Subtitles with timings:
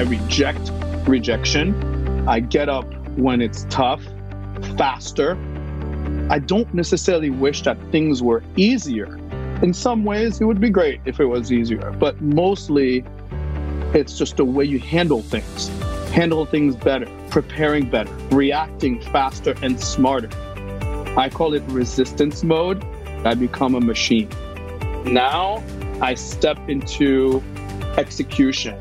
[0.00, 0.72] I reject
[1.06, 2.26] rejection.
[2.26, 2.86] I get up
[3.18, 4.02] when it's tough,
[4.78, 5.32] faster.
[6.30, 9.16] I don't necessarily wish that things were easier.
[9.60, 13.04] In some ways, it would be great if it was easier, but mostly
[13.92, 15.68] it's just the way you handle things,
[16.12, 20.30] handle things better, preparing better, reacting faster and smarter.
[21.14, 22.82] I call it resistance mode.
[23.26, 24.30] I become a machine.
[25.04, 25.62] Now
[26.00, 27.42] I step into
[27.98, 28.80] execution.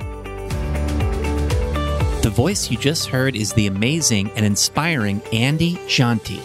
[2.39, 6.39] The voice you just heard is the amazing and inspiring Andy Janti.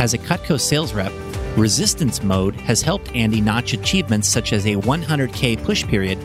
[0.00, 1.12] As a Cutco sales rep,
[1.56, 6.18] resistance mode has helped Andy notch achievements such as a 100K push period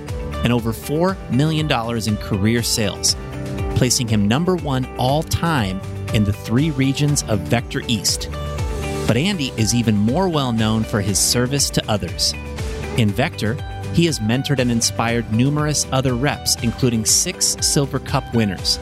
[0.44, 1.72] and over $4 million
[2.08, 3.16] in career sales,
[3.76, 5.80] placing him number one all time
[6.16, 8.30] in the three regions of Vector East.
[9.06, 12.34] But Andy is even more well known for his service to others.
[12.98, 13.58] In Vector,
[13.98, 18.78] he has mentored and inspired numerous other reps, including six Silver Cup winners.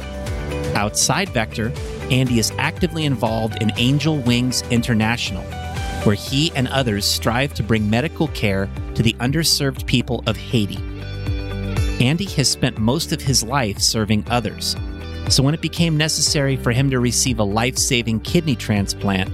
[0.76, 1.72] Outside Vector,
[2.12, 5.44] Andy is actively involved in Angel Wings International,
[6.04, 10.84] where he and others strive to bring medical care to the underserved people of Haiti.
[12.04, 14.76] Andy has spent most of his life serving others.
[15.30, 19.30] So when it became necessary for him to receive a life saving kidney transplant,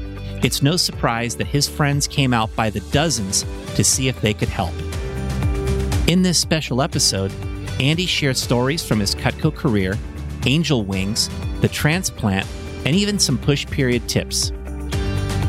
[0.46, 4.36] it's no surprise that his friends came out by the dozens to see if they
[4.36, 4.76] could help.
[6.12, 7.32] In this special episode,
[7.80, 9.98] Andy shared stories from his Cutco career,
[10.46, 11.30] Angel Wings,
[11.62, 12.46] the transplant,
[12.84, 14.52] and even some push period tips.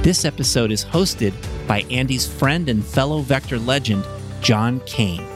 [0.03, 1.35] This episode is hosted
[1.67, 4.05] by Andy's friend and fellow Vector legend,
[4.41, 5.27] John Kane.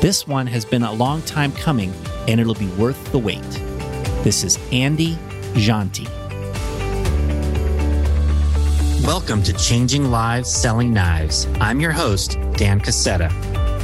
[0.00, 1.92] This one has been a long time coming,
[2.26, 3.42] and it'll be worth the wait.
[4.24, 5.16] This is Andy
[5.52, 6.08] Janti.
[9.06, 11.46] Welcome to Changing Lives Selling Knives.
[11.60, 13.30] I'm your host, Dan Cassetta.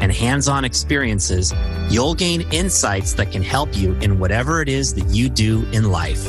[0.00, 1.52] and hands on experiences,
[1.88, 5.90] you'll gain insights that can help you in whatever it is that you do in
[5.90, 6.22] life.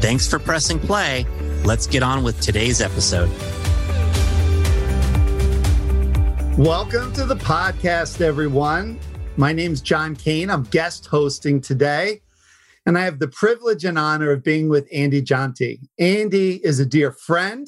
[0.00, 1.26] Thanks for pressing play.
[1.64, 3.30] Let's get on with today's episode.
[6.58, 9.00] Welcome to the podcast, everyone.
[9.36, 10.50] My name is John Kane.
[10.50, 12.20] I'm guest hosting today,
[12.86, 15.80] and I have the privilege and honor of being with Andy Janti.
[15.98, 17.66] Andy is a dear friend.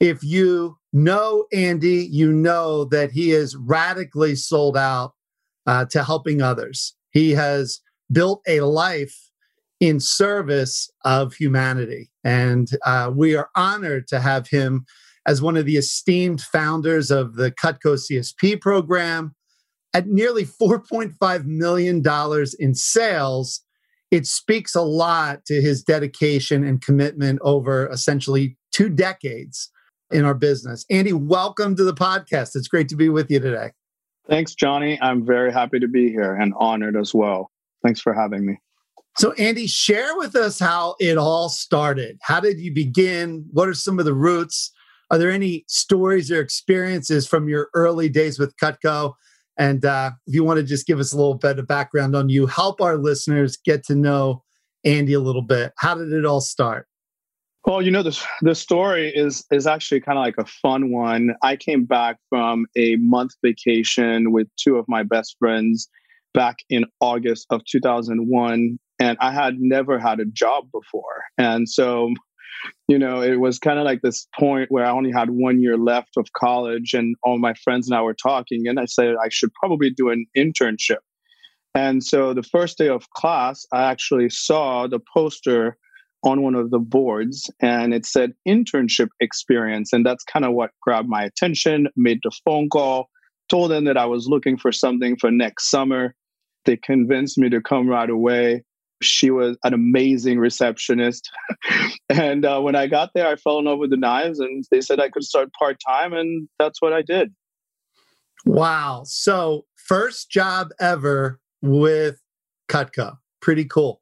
[0.00, 5.12] If you know Andy, you know that he is radically sold out
[5.66, 6.94] uh, to helping others.
[7.10, 9.28] He has built a life
[9.80, 12.10] in service of humanity.
[12.24, 14.84] And uh, we are honored to have him
[15.26, 19.34] as one of the esteemed founders of the Cutco CSP program.
[19.94, 22.02] At nearly $4.5 million
[22.58, 23.60] in sales,
[24.10, 29.70] it speaks a lot to his dedication and commitment over essentially two decades
[30.10, 30.84] in our business.
[30.90, 32.56] Andy, welcome to the podcast.
[32.56, 33.72] It's great to be with you today.
[34.28, 34.98] Thanks, Johnny.
[35.00, 37.50] I'm very happy to be here and honored as well.
[37.82, 38.58] Thanks for having me.
[39.16, 42.18] So, Andy, share with us how it all started.
[42.22, 43.46] How did you begin?
[43.52, 44.70] What are some of the roots?
[45.10, 49.14] Are there any stories or experiences from your early days with Cutco?
[49.56, 52.28] And uh, if you want to just give us a little bit of background on
[52.28, 54.44] you, help our listeners get to know
[54.84, 55.72] Andy a little bit.
[55.78, 56.86] How did it all start?
[57.68, 61.34] Well, you know, this the story is is actually kind of like a fun one.
[61.42, 65.86] I came back from a month vacation with two of my best friends
[66.32, 71.24] back in August of 2001 and I had never had a job before.
[71.36, 72.14] And so,
[72.88, 75.76] you know, it was kind of like this point where I only had one year
[75.76, 79.28] left of college and all my friends and I were talking and I said I
[79.28, 81.04] should probably do an internship.
[81.74, 85.76] And so the first day of class, I actually saw the poster
[86.22, 89.92] on one of the boards and it said internship experience.
[89.92, 93.08] And that's kind of what grabbed my attention, made the phone call,
[93.48, 96.14] told them that I was looking for something for next summer.
[96.64, 98.64] They convinced me to come right away.
[99.00, 101.30] She was an amazing receptionist.
[102.08, 104.80] and uh, when I got there, I fell in love with the knives, and they
[104.80, 107.32] said I could start part time, and that's what I did.
[108.44, 109.02] Wow.
[109.06, 112.20] So, first job ever with
[112.68, 113.18] Cutco.
[113.40, 114.00] Pretty cool.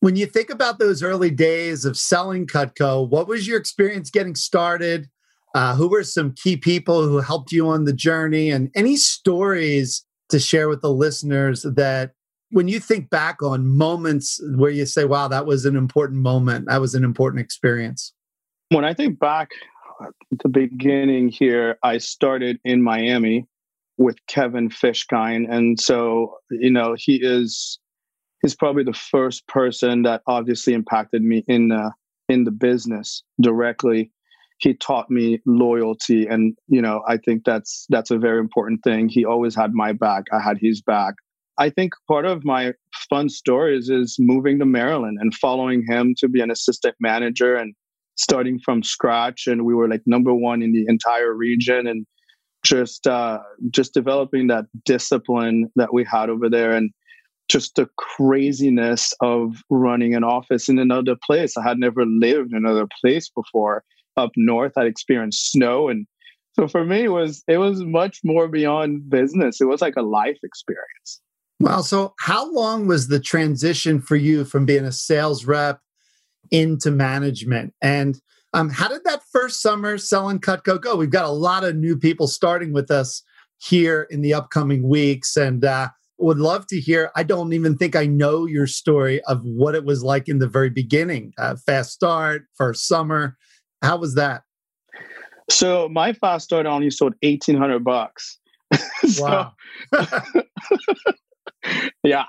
[0.00, 4.34] When you think about those early days of selling Cutco, what was your experience getting
[4.34, 5.08] started?
[5.54, 8.50] Uh, who were some key people who helped you on the journey?
[8.50, 12.12] And any stories to share with the listeners that
[12.50, 16.68] when you think back on moments where you say, wow, that was an important moment,
[16.68, 18.12] that was an important experience?
[18.68, 19.50] When I think back
[20.02, 20.12] at
[20.42, 23.46] the beginning here, I started in Miami
[23.98, 25.46] with Kevin Fishkind.
[25.46, 27.78] And so, you know, he is
[28.42, 31.90] he's probably the first person that obviously impacted me in uh,
[32.28, 34.10] in the business directly.
[34.58, 39.08] He taught me loyalty, and you know, I think that's that's a very important thing.
[39.08, 40.24] He always had my back.
[40.32, 41.14] I had his back.
[41.58, 42.74] I think part of my
[43.08, 47.74] fun stories is moving to Maryland and following him to be an assistant manager and
[48.16, 49.46] starting from scratch.
[49.46, 52.06] And we were like number one in the entire region, and
[52.64, 53.40] just uh,
[53.70, 56.90] just developing that discipline that we had over there and
[57.48, 61.56] just the craziness of running an office in another place.
[61.56, 63.84] I had never lived in another place before.
[64.18, 66.06] Up north, I'd experienced snow, and
[66.54, 69.60] so for me, it was it was much more beyond business.
[69.60, 71.20] It was like a life experience.
[71.60, 75.80] Well, so how long was the transition for you from being a sales rep
[76.50, 77.74] into management?
[77.82, 78.18] And
[78.54, 80.96] um, how did that first summer selling Cutco go?
[80.96, 83.22] We've got a lot of new people starting with us
[83.58, 87.10] here in the upcoming weeks, and uh, would love to hear.
[87.14, 90.48] I don't even think I know your story of what it was like in the
[90.48, 91.32] very beginning.
[91.38, 93.36] Uh, fast start, first summer.
[93.82, 94.42] How was that?
[95.50, 98.38] So my fast start only sold eighteen hundred bucks.
[99.18, 99.52] wow.
[102.02, 102.24] yeah.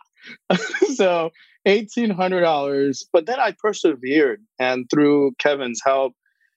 [0.96, 1.32] so
[1.66, 6.14] eighteen hundred dollars, but then I persevered, and through Kevin's help,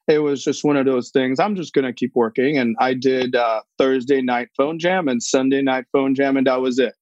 [0.09, 1.41] it was just one of those things.
[1.41, 5.63] I'm just gonna keep working, and I did uh, Thursday night phone jam and Sunday
[5.63, 6.95] night phone jam, and that was it.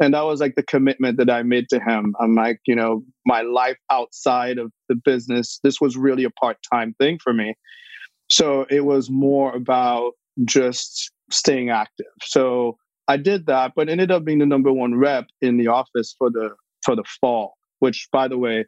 [0.00, 2.14] And that was like the commitment that I made to him.
[2.20, 5.60] I'm like, you know, my life outside of the business.
[5.62, 7.54] This was really a part time thing for me.
[8.28, 10.12] So it was more about
[10.44, 12.06] just staying active.
[12.22, 16.14] So I did that, but ended up being the number one rep in the office
[16.16, 16.50] for the
[16.82, 17.54] for the fall.
[17.80, 18.66] Which, by the way,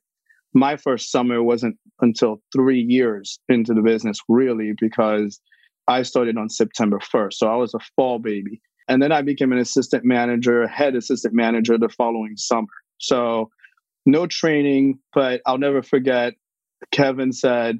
[0.54, 5.40] my first summer wasn't until three years into the business, really, because
[5.88, 7.34] I started on September 1st.
[7.34, 8.60] So I was a fall baby.
[8.88, 12.66] And then I became an assistant manager, head assistant manager the following summer.
[12.98, 13.50] So
[14.06, 16.34] no training, but I'll never forget
[16.90, 17.78] Kevin said,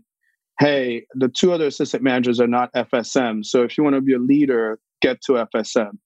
[0.61, 3.45] Hey, the two other assistant managers are not FSM.
[3.45, 5.99] So if you want to be a leader, get to FSM.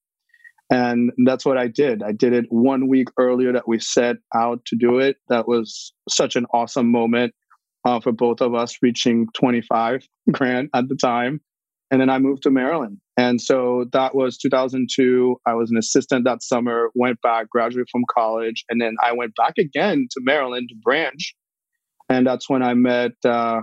[0.71, 2.03] And that's what I did.
[2.03, 5.17] I did it one week earlier that we set out to do it.
[5.29, 7.35] That was such an awesome moment
[7.85, 11.41] uh, for both of us, reaching 25 grand at the time.
[11.91, 12.99] And then I moved to Maryland.
[13.17, 15.37] And so that was 2002.
[15.47, 18.65] I was an assistant that summer, went back, graduated from college.
[18.69, 21.35] And then I went back again to Maryland to branch.
[22.09, 23.63] And that's when I met uh,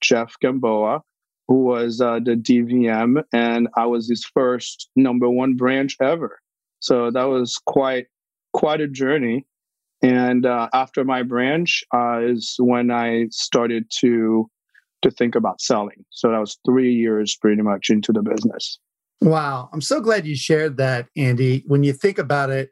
[0.00, 1.02] Jeff Gamboa,
[1.46, 6.40] who was uh, the DVM, and I was his first number one branch ever.
[6.80, 8.06] So that was quite
[8.52, 9.46] quite a journey.
[10.02, 14.48] And uh, after my branch uh, is when I started to
[15.02, 16.04] to think about selling.
[16.10, 18.78] So that was three years pretty much into the business.
[19.20, 21.64] Wow, I'm so glad you shared that, Andy.
[21.66, 22.70] When you think about it,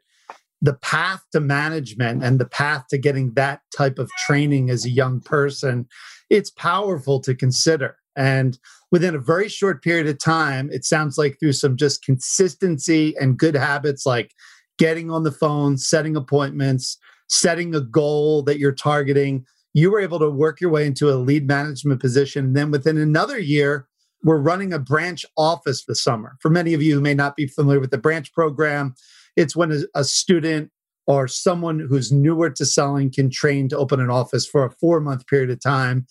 [0.61, 4.89] the path to management and the path to getting that type of training as a
[4.89, 5.87] young person,
[6.29, 7.97] it's powerful to consider.
[8.15, 8.57] And
[8.91, 13.37] within a very short period of time, it sounds like through some just consistency and
[13.37, 14.33] good habits like
[14.79, 20.19] getting on the phone, setting appointments, setting a goal that you're targeting, you were able
[20.19, 22.45] to work your way into a lead management position.
[22.45, 23.87] And then within another year,
[24.23, 26.37] we're running a branch office this summer.
[26.41, 28.95] For many of you who may not be familiar with the branch program,
[29.35, 30.71] it's when a, student
[31.05, 34.99] or someone who's newer to selling can train to open an office for a four
[34.99, 36.05] month period of time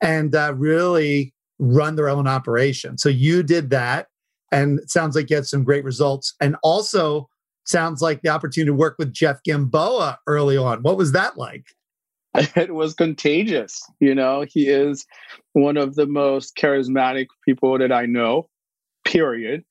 [0.00, 2.98] and uh, really run their own operation.
[2.98, 4.08] So you did that,
[4.50, 6.34] and it sounds like you had some great results.
[6.40, 7.28] And also,
[7.64, 10.82] sounds like the opportunity to work with Jeff Gamboa early on.
[10.82, 11.66] What was that like?
[12.34, 13.82] It was contagious.
[14.00, 15.06] You know, he is
[15.52, 18.48] one of the most charismatic people that I know,
[19.04, 19.64] period.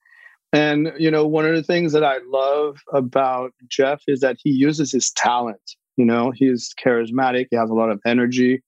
[0.52, 4.50] And, you know, one of the things that I love about Jeff is that he
[4.50, 5.76] uses his talent.
[5.96, 8.62] You know, he's charismatic, he has a lot of energy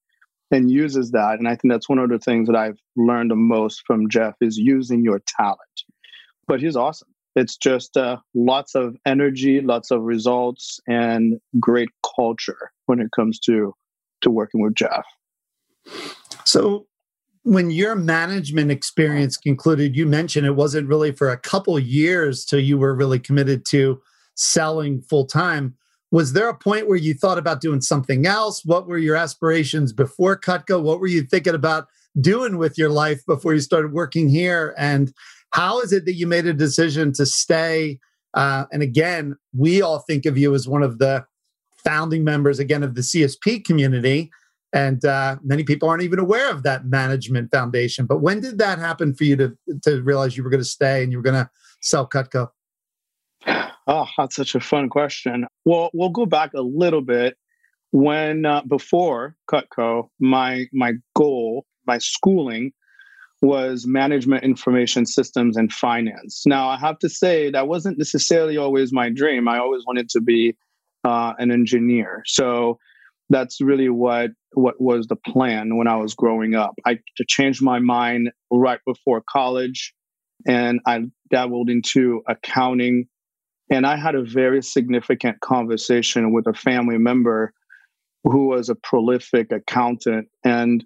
[0.51, 1.39] and uses that.
[1.39, 4.35] And I think that's one of the things that I've learned the most from Jeff
[4.41, 5.59] is using your talent.
[6.47, 7.09] But he's awesome.
[7.37, 13.39] it's just uh, lots of energy, lots of results, and great culture when it comes
[13.41, 13.75] to
[14.25, 15.05] to working with Jeff.
[16.45, 16.87] So,
[17.45, 22.59] when your management experience concluded, you mentioned it wasn't really for a couple years till
[22.59, 24.01] you were really committed to
[24.35, 25.75] selling full time.
[26.11, 28.65] Was there a point where you thought about doing something else?
[28.65, 30.83] What were your aspirations before Cutco?
[30.83, 31.89] What were you thinking about
[32.21, 34.75] doing with your life before you started working here?
[34.79, 35.13] And
[35.51, 37.99] how is it that you made a decision to stay?
[38.33, 41.25] Uh, and again, we all think of you as one of the
[41.85, 44.31] founding members, again, of the CSP community.
[44.73, 48.07] And uh, many people aren't even aware of that management foundation.
[48.07, 51.03] But when did that happen for you to, to realize you were going to stay
[51.03, 51.49] and you were going to
[51.81, 52.49] sell Cutco?
[53.87, 55.47] Oh, that's such a fun question.
[55.65, 57.37] Well, we'll go back a little bit.
[57.91, 62.73] When uh, before Cutco, my my goal, my schooling
[63.43, 66.45] was management information systems and finance.
[66.47, 69.47] Now, I have to say that wasn't necessarily always my dream.
[69.47, 70.57] I always wanted to be
[71.05, 72.23] uh, an engineer.
[72.27, 72.79] So
[73.31, 76.75] that's really what what was the plan when I was growing up.
[76.87, 79.95] I changed my mind right before college,
[80.47, 83.07] and I dabbled into accounting.
[83.71, 87.55] And I had a very significant conversation with a family member
[88.23, 90.85] who was a prolific accountant, and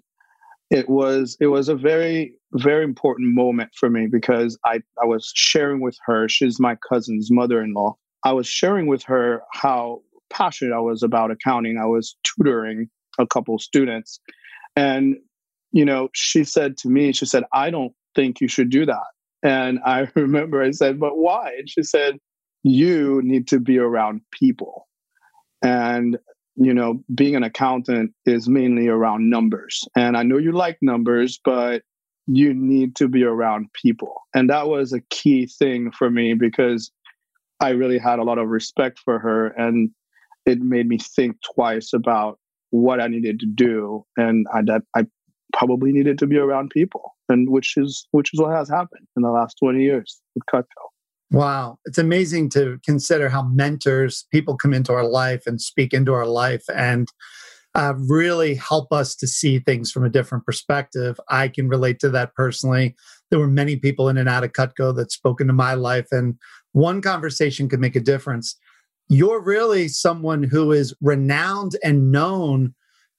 [0.69, 5.31] it was it was a very very important moment for me because I, I was
[5.35, 10.79] sharing with her she's my cousin's mother-in-law i was sharing with her how passionate i
[10.79, 11.77] was about accounting.
[11.77, 14.19] I was tutoring a couple students.
[14.75, 15.17] And
[15.71, 19.07] you know she said to me she said i don't think you should do that.
[19.43, 21.53] And i remember i said but why?
[21.57, 22.17] And she said
[22.63, 24.87] you need to be around people.
[25.61, 26.17] And
[26.61, 29.87] you know, being an accountant is mainly around numbers.
[29.95, 31.83] And I know you like numbers, but
[32.27, 34.13] you need to be around people.
[34.35, 36.91] And that was a key thing for me because
[37.61, 39.47] I really had a lot of respect for her.
[39.47, 39.91] And
[40.45, 42.39] it made me think twice about
[42.71, 45.05] what I needed to do and I that I
[45.53, 49.23] probably needed to be around people and which is which is what has happened in
[49.23, 50.65] the last 20 years with Cutco.
[51.31, 51.77] Wow.
[51.85, 56.25] It's amazing to consider how mentors, people come into our life and speak into our
[56.25, 57.07] life and
[57.75, 61.19] uh, really help us to see things from a different perspective.
[61.29, 62.95] I can relate to that personally.
[63.29, 66.35] There were many people in and out of Cutco that spoke into my life, and
[66.71, 68.55] one conversation could make a difference.
[69.09, 72.75] You're really someone who is renowned and known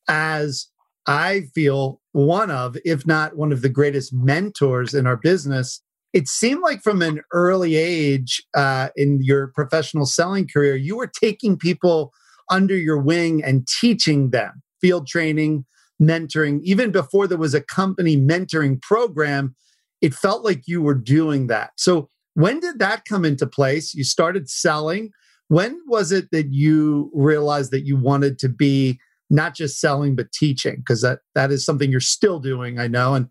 [0.09, 0.69] as,
[1.07, 5.83] I feel, one of, if not one of the greatest mentors in our business
[6.13, 11.07] it seemed like from an early age uh, in your professional selling career, you were
[11.07, 12.13] taking people
[12.51, 15.65] under your wing and teaching them field training,
[16.03, 16.61] mentoring.
[16.63, 19.55] Even before there was a company mentoring program,
[20.01, 21.71] it felt like you were doing that.
[21.77, 23.93] So, when did that come into place?
[23.93, 25.11] You started selling.
[25.50, 30.30] When was it that you realized that you wanted to be not just selling but
[30.30, 30.76] teaching?
[30.76, 33.14] Because that that is something you're still doing, I know.
[33.14, 33.26] And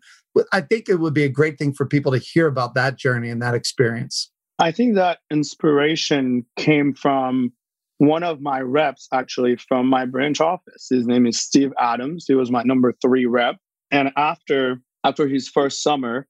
[0.52, 3.30] I think it would be a great thing for people to hear about that journey
[3.30, 4.30] and that experience.
[4.58, 7.54] I think that inspiration came from
[7.96, 10.88] one of my reps, actually, from my branch office.
[10.90, 12.26] His name is Steve Adams.
[12.28, 13.56] He was my number three rep.
[13.90, 16.26] And after after his first summer,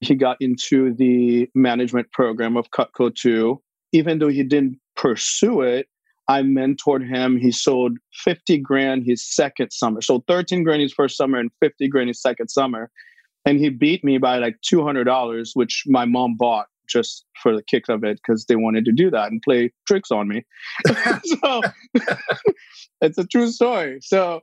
[0.00, 3.60] he got into the management program of Cutco 2.
[3.92, 5.88] Even though he didn't pursue it,
[6.28, 7.36] I mentored him.
[7.36, 10.00] He sold 50 grand his second summer.
[10.00, 12.90] So 13 grand his first summer and 50 grand his second summer
[13.44, 17.88] and he beat me by like $200 which my mom bought just for the kick
[17.88, 20.44] of it because they wanted to do that and play tricks on me
[21.24, 21.60] so
[23.00, 24.40] it's a true story so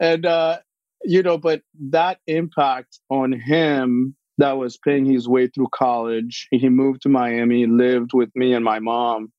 [0.00, 0.58] and uh
[1.04, 6.68] you know but that impact on him that was paying his way through college he
[6.68, 9.32] moved to miami lived with me and my mom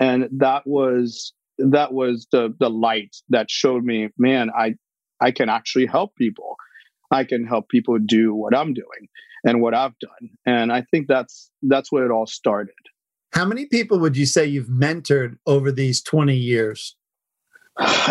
[0.00, 4.74] and that was that was the the light that showed me man i
[5.20, 6.56] i can actually help people
[7.10, 9.08] I can help people do what I'm doing
[9.44, 10.30] and what I've done.
[10.46, 12.74] And I think that's that's where it all started.
[13.32, 16.96] How many people would you say you've mentored over these 20 years?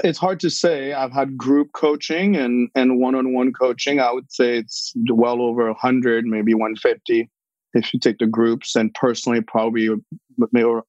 [0.03, 0.93] It's hard to say.
[0.93, 3.99] I've had group coaching and and one-on-one coaching.
[3.99, 7.29] I would say it's well over 100, maybe 150
[7.73, 9.89] if you take the groups and personally probably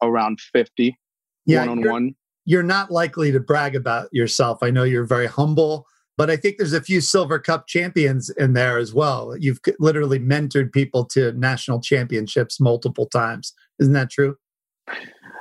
[0.03, 0.99] around 50
[1.47, 2.15] yeah, one-on-one.
[2.45, 4.59] You're, you're not likely to brag about yourself.
[4.63, 5.87] I know you're very humble
[6.19, 9.37] but I think there's a few Silver Cup champions in there as well.
[9.39, 13.55] You've literally mentored people to national championships multiple times.
[13.79, 14.35] Isn't that true?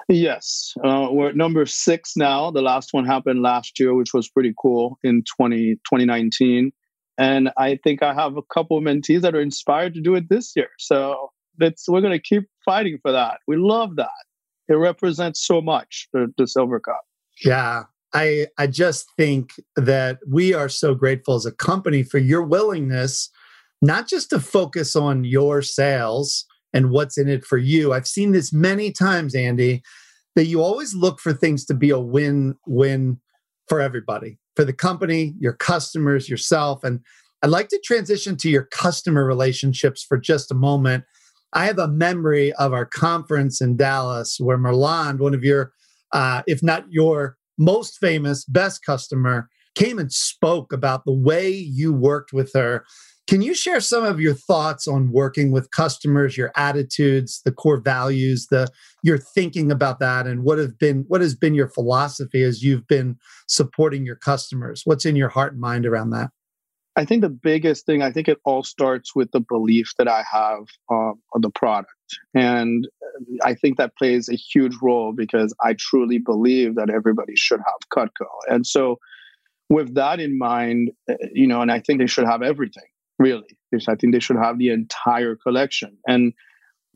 [0.08, 0.76] Yes.
[0.84, 2.52] Uh, we're at number six now.
[2.52, 6.72] The last one happened last year, which was pretty cool in 20, 2019.
[7.18, 10.54] And I think I have a couple mentees that are inspired to do it this
[10.56, 10.70] year.
[10.78, 13.40] So That's we're going to keep fighting for that.
[13.48, 14.10] We love that.
[14.70, 17.02] It represents so much the, the Silver Cup.
[17.44, 17.84] Yeah,
[18.14, 23.30] I I just think that we are so grateful as a company for your willingness
[23.82, 27.94] not just to focus on your sales and what's in it for you.
[27.94, 29.82] I've seen this many times, Andy,
[30.36, 33.20] that you always look for things to be a win-win
[33.68, 36.84] for everybody, for the company, your customers, yourself.
[36.84, 37.00] And
[37.42, 41.04] I'd like to transition to your customer relationships for just a moment.
[41.54, 45.72] I have a memory of our conference in Dallas where Merland, one of your,
[46.12, 51.94] uh, if not your most famous, best customer, came and spoke about the way you
[51.94, 52.84] worked with her
[53.28, 57.80] can you share some of your thoughts on working with customers, your attitudes, the core
[57.80, 58.70] values, the
[59.04, 62.88] your thinking about that, and what have been what has been your philosophy as you've
[62.88, 63.18] been
[63.48, 64.82] supporting your customers?
[64.86, 66.32] What's in your heart and mind around that?
[66.96, 70.24] I think the biggest thing, I think it all starts with the belief that I
[70.32, 71.92] have uh, on the product.
[72.34, 72.88] And
[73.44, 77.90] I think that plays a huge role because I truly believe that everybody should have
[77.94, 78.26] Cutco.
[78.50, 78.98] And so,
[79.70, 82.86] with that in mind, uh, you know, and I think they should have everything
[83.20, 83.58] really.
[83.88, 85.98] I think they should have the entire collection.
[86.08, 86.34] And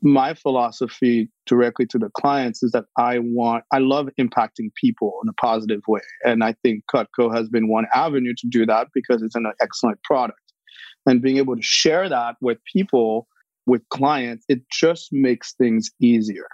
[0.02, 5.28] my philosophy directly to the clients is that I want, I love impacting people in
[5.28, 6.00] a positive way.
[6.24, 10.02] And I think Cutco has been one avenue to do that because it's an excellent
[10.02, 10.40] product.
[11.06, 13.28] And being able to share that with people,
[13.66, 16.48] with clients, it just makes things easier.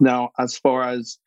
[0.00, 1.18] Now, as far as,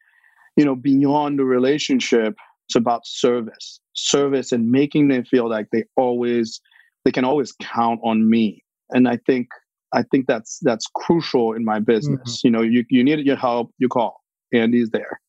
[0.55, 2.35] you know, beyond the relationship,
[2.67, 6.59] it's about service, service and making them feel like they always
[7.07, 8.61] they can always count on me.
[8.89, 9.47] And I think
[9.93, 12.19] I think that's that's crucial in my business.
[12.19, 12.47] Mm-hmm.
[12.47, 14.21] You know, you you need your help, you call.
[14.53, 15.21] Andy's there.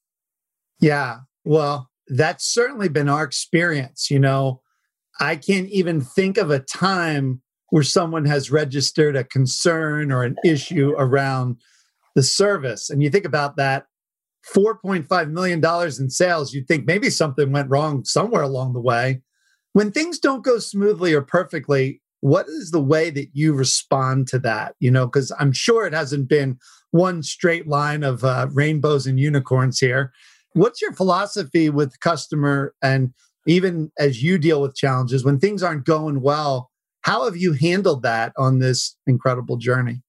[0.81, 1.19] Yeah.
[1.45, 4.11] Well, that's certainly been our experience.
[4.11, 4.61] You know,
[5.21, 10.35] I can't even think of a time where someone has registered a concern or an
[10.45, 11.59] issue around
[12.17, 12.91] the service.
[12.91, 13.87] And you think about that
[14.53, 19.21] $4.5 million in sales, you'd think maybe something went wrong somewhere along the way
[19.79, 24.37] when things don't go smoothly or perfectly, what is the way that you respond to
[24.41, 24.75] that?
[24.81, 26.59] You know, because I'm sure it hasn't been
[26.91, 30.13] one straight line of uh, rainbows and unicorns here.
[30.55, 33.15] What's your philosophy with customer and
[33.47, 36.73] even as you deal with challenges when things aren't going well?
[37.03, 40.03] How have you handled that on this incredible journey?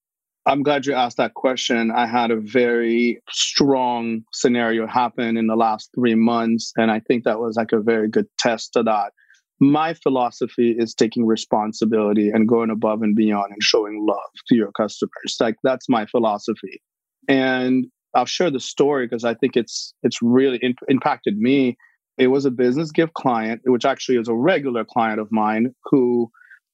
[0.47, 1.91] I'm glad you asked that question.
[1.91, 6.73] I had a very strong scenario happen in the last three months.
[6.75, 9.13] And I think that was like a very good test to that
[9.60, 14.72] my philosophy is taking responsibility and going above and beyond and showing love to your
[14.72, 15.38] customers.
[15.39, 16.82] Like that's my philosophy.
[17.28, 21.78] And i'll share the story because i think it's it's really in, impacted me.
[22.17, 26.30] It was a business gift client which actually is a regular client of mine who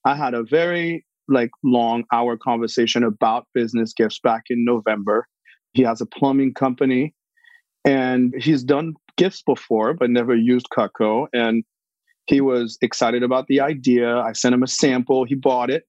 [0.05, 5.27] i had a very like long hour conversation about business gifts back in november.
[5.73, 7.13] He has a plumbing company
[7.83, 11.27] and he's done gifts before but never used Cutco.
[11.33, 11.63] And
[12.27, 14.17] he was excited about the idea.
[14.17, 15.25] I sent him a sample.
[15.25, 15.83] He bought it.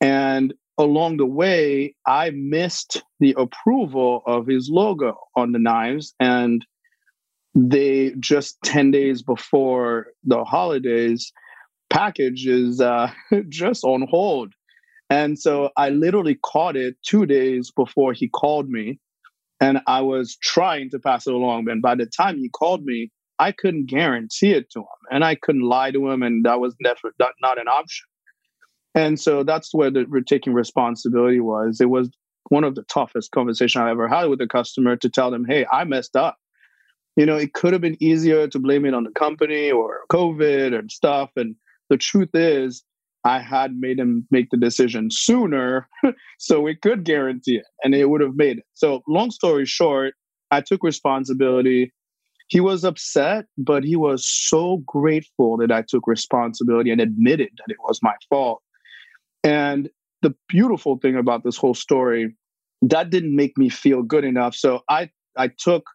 [0.00, 6.14] And along the way, I missed the approval of his logo on the knives.
[6.20, 6.64] And
[7.54, 11.32] they just 10 days before the holidays,
[11.88, 13.10] package is uh,
[13.48, 14.52] just on hold.
[15.08, 18.98] And so I literally caught it two days before he called me.
[19.58, 21.70] And I was trying to pass it along.
[21.70, 25.34] And by the time he called me, I couldn't guarantee it to him and I
[25.34, 26.22] couldn't lie to him.
[26.22, 28.06] And that was never not, not an option.
[28.94, 31.80] And so that's where the taking responsibility was.
[31.80, 32.10] It was
[32.48, 35.66] one of the toughest conversations I ever had with a customer to tell them, hey,
[35.70, 36.36] I messed up.
[37.16, 40.78] You know, it could have been easier to blame it on the company or COVID
[40.78, 41.30] and stuff.
[41.36, 41.56] And
[41.90, 42.82] the truth is,
[43.24, 45.88] I had made him make the decision sooner
[46.38, 48.64] so we could guarantee it and it would have made it.
[48.74, 50.14] So, long story short,
[50.50, 51.92] I took responsibility
[52.48, 57.72] he was upset, but he was so grateful that I took responsibility and admitted that
[57.72, 58.62] it was my fault.
[59.42, 59.90] And
[60.22, 62.36] the beautiful thing about this whole story,
[62.82, 64.54] that didn't make me feel good enough.
[64.54, 65.88] So I I took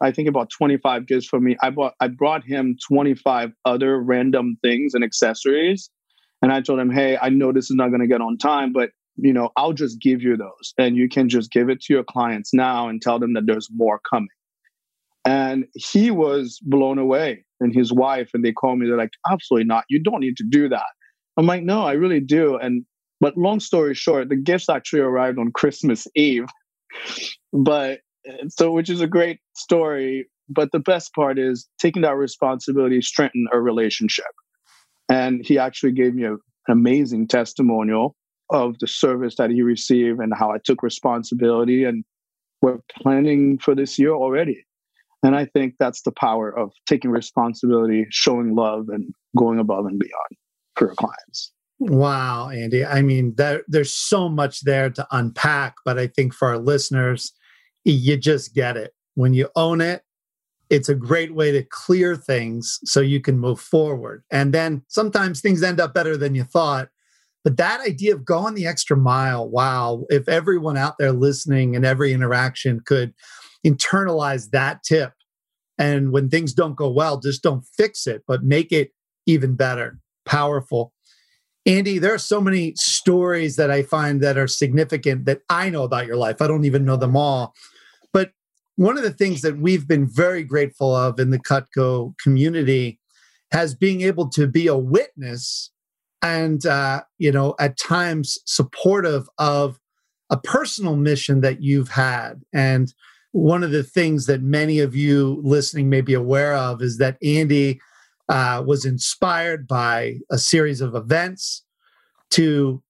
[0.00, 1.56] I think about 25 gifts for me.
[1.60, 5.90] I bought I brought him 25 other random things and accessories.
[6.40, 8.72] And I told him, hey, I know this is not going to get on time,
[8.72, 11.92] but you know, I'll just give you those and you can just give it to
[11.92, 14.28] your clients now and tell them that there's more coming.
[15.28, 19.66] And he was blown away and his wife, and they called me, they're like, absolutely
[19.66, 19.84] not.
[19.90, 20.86] You don't need to do that.
[21.36, 22.56] I'm like, no, I really do.
[22.56, 22.86] And
[23.20, 26.46] but long story short, the gifts actually arrived on Christmas Eve.
[27.52, 30.26] but uh, so which is a great story.
[30.48, 34.32] But the best part is taking that responsibility strengthened a relationship.
[35.10, 36.38] And he actually gave me a, an
[36.70, 38.16] amazing testimonial
[38.48, 41.84] of the service that he received and how I took responsibility.
[41.84, 42.02] And
[42.62, 44.64] we're planning for this year already.
[45.22, 49.98] And I think that's the power of taking responsibility, showing love, and going above and
[49.98, 50.38] beyond
[50.76, 51.52] for our clients.
[51.80, 52.84] Wow, Andy.
[52.84, 57.32] I mean, there, there's so much there to unpack, but I think for our listeners,
[57.84, 58.92] you just get it.
[59.14, 60.02] When you own it,
[60.70, 64.22] it's a great way to clear things so you can move forward.
[64.30, 66.88] And then sometimes things end up better than you thought.
[67.44, 71.86] But that idea of going the extra mile, wow, if everyone out there listening and
[71.86, 73.14] every interaction could
[73.66, 75.12] internalize that tip.
[75.78, 78.90] And when things don't go well, just don't fix it, but make it
[79.26, 80.92] even better, powerful.
[81.66, 85.84] Andy, there are so many stories that I find that are significant that I know
[85.84, 86.40] about your life.
[86.40, 87.54] I don't even know them all.
[88.12, 88.30] But
[88.76, 92.98] one of the things that we've been very grateful of in the Cutco community
[93.52, 95.70] has being able to be a witness
[96.22, 99.78] and, uh, you know, at times supportive of
[100.30, 102.42] a personal mission that you've had.
[102.52, 102.92] And
[103.38, 107.16] one of the things that many of you listening may be aware of is that
[107.22, 107.80] Andy
[108.28, 111.64] uh, was inspired by a series of events
[112.30, 112.82] to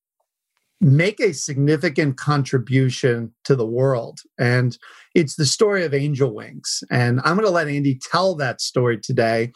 [0.81, 4.21] make a significant contribution to the world.
[4.39, 4.79] And
[5.15, 6.83] it's the story of Angel Wings.
[6.91, 9.53] And I'm going to let Andy tell that story today.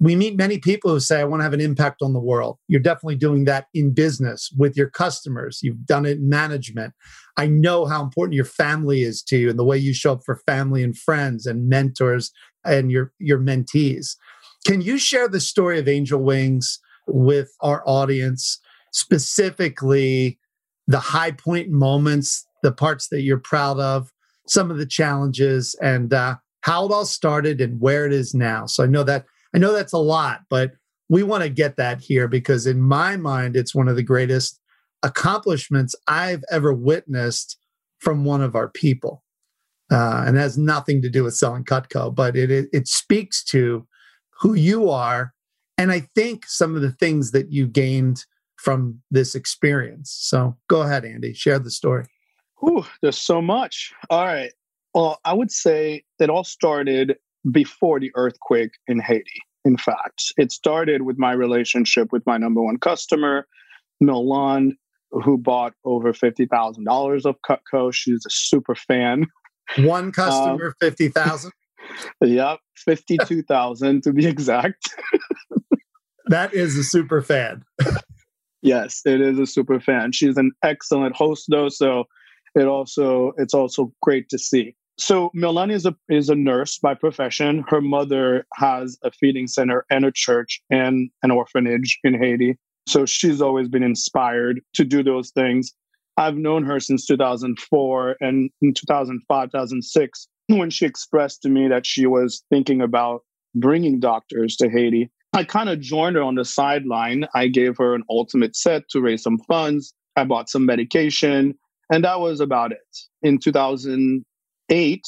[0.00, 2.58] We meet many people who say, I want to have an impact on the world.
[2.68, 5.58] You're definitely doing that in business with your customers.
[5.62, 6.94] You've done it in management.
[7.36, 10.20] I know how important your family is to you and the way you show up
[10.24, 12.30] for family and friends and mentors
[12.64, 14.14] and your, your mentees.
[14.64, 18.60] Can you share the story of Angel Wings with our audience,
[18.92, 20.38] specifically
[20.86, 24.12] the high point moments, the parts that you're proud of,
[24.46, 28.66] some of the challenges, and uh, how it all started and where it is now?
[28.66, 30.72] So I know that I know that's a lot, but
[31.08, 34.60] we want to get that here because in my mind, it's one of the greatest
[35.02, 37.58] accomplishments I've ever witnessed
[37.98, 39.24] from one of our people.
[39.90, 43.86] Uh, and has nothing to do with selling Cutco, but it, it, it speaks to
[44.38, 45.32] who you are,
[45.78, 50.14] and I think some of the things that you gained from this experience.
[50.20, 52.04] So go ahead, Andy, share the story.
[52.62, 53.94] Ooh, there's so much.
[54.10, 54.52] All right.
[54.92, 57.16] Well, I would say it all started
[57.50, 59.42] before the earthquake in Haiti.
[59.64, 63.46] In fact, it started with my relationship with my number one customer,
[64.00, 64.76] Milan,
[65.10, 67.92] who bought over $50,000 of Cutco.
[67.92, 69.26] She's a super fan.
[69.78, 71.52] One um, customer, um, 50,000?
[72.22, 74.88] Yep, 52,000 to be exact.
[76.26, 77.62] that is a super fan.
[78.62, 80.12] yes, it is a super fan.
[80.12, 82.04] She's an excellent host though, so
[82.54, 84.74] it also it's also great to see.
[84.98, 87.64] So Melanie is a is a nurse by profession.
[87.68, 92.58] Her mother has a feeding center and a church and an orphanage in Haiti.
[92.88, 95.72] So she's always been inspired to do those things.
[96.16, 101.86] I've known her since 2004 and in 2005, 2006, when she expressed to me that
[101.86, 103.22] she was thinking about
[103.54, 107.26] bringing doctors to Haiti, I kind of joined her on the sideline.
[107.34, 109.94] I gave her an ultimate set to raise some funds.
[110.16, 111.54] I bought some medication,
[111.92, 112.78] and that was about it.
[113.22, 114.24] In 2000,
[114.70, 115.04] eight,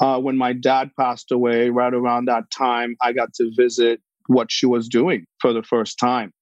[0.00, 4.50] uh, when my dad passed away, right around that time, I got to visit what
[4.50, 6.32] she was doing for the first time.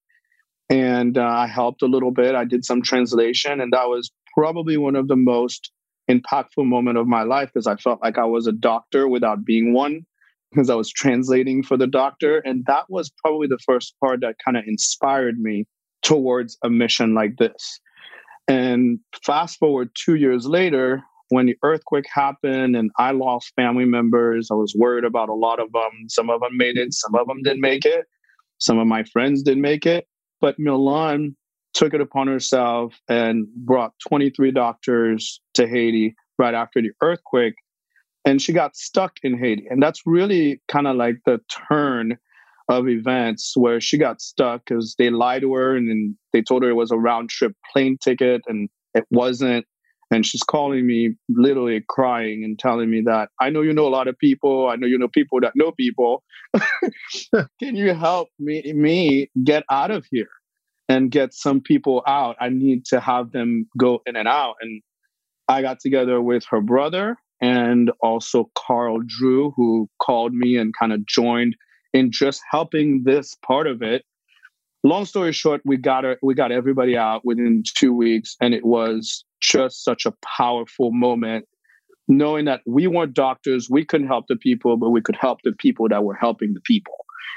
[0.70, 2.34] And uh, I helped a little bit.
[2.34, 5.70] I did some translation, and that was probably one of the most
[6.10, 9.72] impactful moment of my life because I felt like I was a doctor without being
[9.72, 10.04] one
[10.50, 12.38] because I was translating for the doctor.
[12.38, 15.66] And that was probably the first part that kind of inspired me
[16.02, 17.80] towards a mission like this.
[18.46, 21.02] And fast forward two years later,
[21.34, 25.58] when the earthquake happened and I lost family members, I was worried about a lot
[25.58, 26.06] of them.
[26.08, 28.04] Some of them made it, some of them didn't make it.
[28.58, 30.06] Some of my friends didn't make it.
[30.40, 31.34] But Milan
[31.72, 37.54] took it upon herself and brought 23 doctors to Haiti right after the earthquake.
[38.24, 39.66] And she got stuck in Haiti.
[39.68, 42.16] And that's really kind of like the turn
[42.68, 46.70] of events where she got stuck because they lied to her and they told her
[46.70, 49.66] it was a round trip plane ticket and it wasn't
[50.14, 53.94] and she's calling me literally crying and telling me that i know you know a
[53.94, 54.68] lot of people.
[54.68, 56.22] I know you know people that know people.
[57.60, 60.28] Can you help me me get out of here
[60.88, 62.36] and get some people out?
[62.40, 64.56] I need to have them go in and out.
[64.60, 64.82] And
[65.48, 70.92] i got together with her brother and also carl drew who called me and kind
[70.92, 71.54] of joined
[71.92, 74.04] in just helping this part of it.
[74.82, 78.64] Long story short we got her we got everybody out within two weeks and it
[78.64, 81.46] was just such a powerful moment
[82.06, 85.52] knowing that we weren't doctors we couldn't help the people but we could help the
[85.52, 86.94] people that were helping the people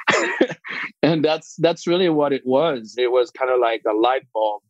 [1.04, 4.62] and that's that's really what it was it was kind of like a light bulb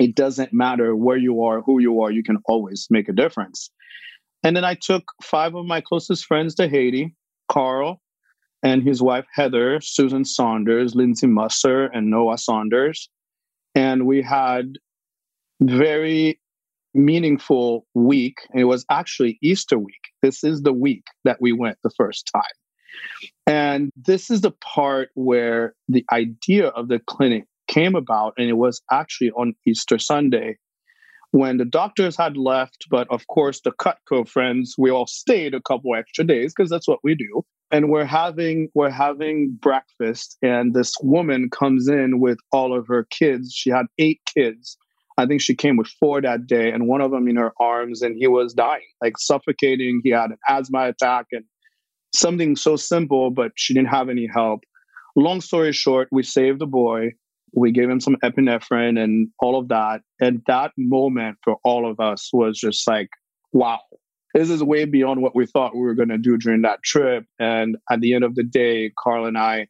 [0.00, 3.70] it doesn't matter where you are, who you are, you can always make a difference.
[4.42, 7.14] And then I took five of my closest friends to Haiti
[7.50, 8.00] Carl
[8.62, 13.10] and his wife Heather, Susan Saunders, Lindsay Musser, and Noah Saunders.
[13.74, 14.78] And we had
[15.60, 16.40] very
[16.94, 18.38] meaningful week.
[18.54, 19.94] It was actually Easter week.
[20.22, 22.42] This is the week that we went the first time.
[23.46, 28.34] And this is the part where the idea of the clinic came about.
[28.36, 30.56] And it was actually on Easter Sunday
[31.32, 32.86] when the doctors had left.
[32.90, 36.88] But of course, the Cutco friends, we all stayed a couple extra days because that's
[36.88, 37.44] what we do.
[37.72, 43.06] And we're having we're having breakfast, and this woman comes in with all of her
[43.10, 43.52] kids.
[43.54, 44.76] She had eight kids.
[45.20, 48.02] I think she came with four that day, and one of them in her arms,
[48.02, 50.00] and he was dying, like suffocating.
[50.02, 51.44] He had an asthma attack and
[52.14, 54.60] something so simple, but she didn't have any help.
[55.16, 57.10] Long story short, we saved the boy
[57.52, 60.02] we gave him some epinephrine and all of that.
[60.20, 63.08] And that moment for all of us was just like,
[63.52, 63.80] wow,
[64.34, 67.24] this is way beyond what we thought we were going to do during that trip.
[67.38, 69.66] And at the end of the day, Carl and I,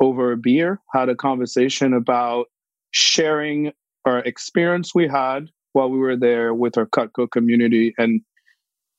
[0.00, 2.46] over a beer, had a conversation about
[2.92, 3.72] sharing
[4.08, 8.22] our experience we had while we were there with our Cutco community and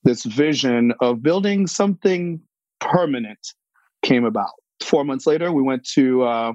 [0.04, 2.40] this vision of building something
[2.80, 3.54] permanent
[4.02, 4.52] came about.
[4.82, 6.52] Four months later, we went to uh,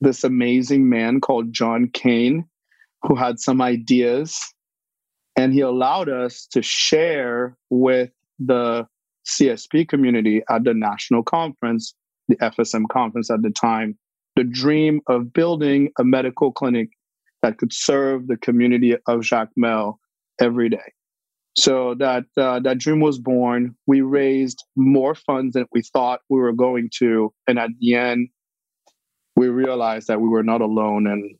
[0.00, 2.44] this amazing man called John Kane
[3.02, 4.38] who had some ideas
[5.36, 8.86] and he allowed us to share with the
[9.26, 11.94] CSP community at the national conference,
[12.28, 13.96] the FSM conference at the time,
[14.36, 16.90] the dream of building a medical clinic
[17.42, 19.96] that could serve the community of Jacmel
[20.40, 20.92] every day.
[21.56, 23.74] So that uh, that dream was born.
[23.86, 28.28] We raised more funds than we thought we were going to, and at the end,
[29.36, 31.36] we realized that we were not alone and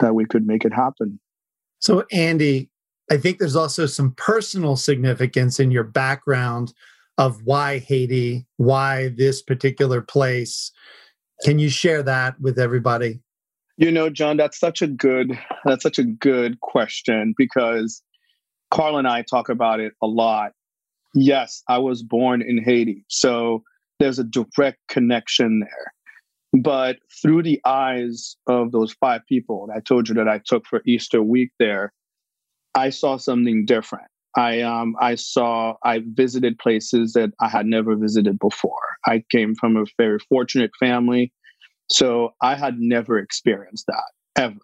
[0.00, 1.18] that we could make it happen.
[1.78, 2.70] So, Andy,
[3.10, 6.74] I think there's also some personal significance in your background
[7.18, 10.72] of why Haiti, why this particular place.
[11.42, 13.20] Can you share that with everybody?
[13.76, 18.02] You know, John, that's such a good that's such a good question because
[18.70, 20.52] Carl and I talk about it a lot.
[21.14, 23.04] Yes, I was born in Haiti.
[23.08, 23.62] So
[23.98, 25.92] there's a direct connection there.
[26.62, 30.66] But through the eyes of those five people that I told you that I took
[30.66, 31.92] for Easter week there,
[32.76, 34.06] I saw something different.
[34.36, 38.82] I um I saw I visited places that I had never visited before.
[39.06, 41.32] I came from a very fortunate family,
[41.90, 44.60] so I had never experienced that ever.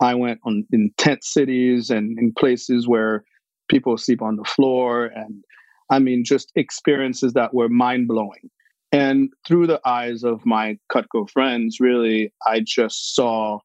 [0.00, 3.24] I went on in tent cities and in places where
[3.68, 5.44] people sleep on the floor and
[5.90, 8.50] I mean just experiences that were mind blowing.
[8.92, 13.60] And through the eyes of my Cutco friends, really, I just saw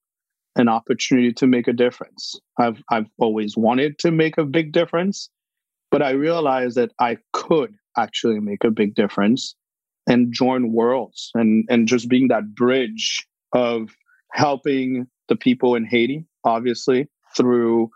[0.56, 2.36] an opportunity to make a difference.
[2.60, 5.30] I've I've always wanted to make a big difference,
[5.90, 9.56] but I realized that I could actually make a big difference
[10.08, 13.90] and join worlds and and just being that bridge of
[14.32, 17.90] helping the people in Haiti, obviously, through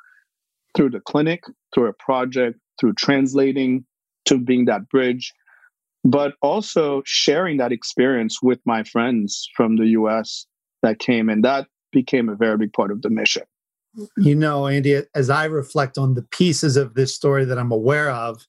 [0.75, 1.43] through the clinic,
[1.73, 3.85] through a project, through translating,
[4.25, 5.33] to being that bridge
[6.03, 10.45] but also sharing that experience with my friends from the US
[10.81, 13.43] that came and that became a very big part of the mission.
[14.17, 18.11] You know, Andy, as I reflect on the pieces of this story that I'm aware
[18.11, 18.45] of,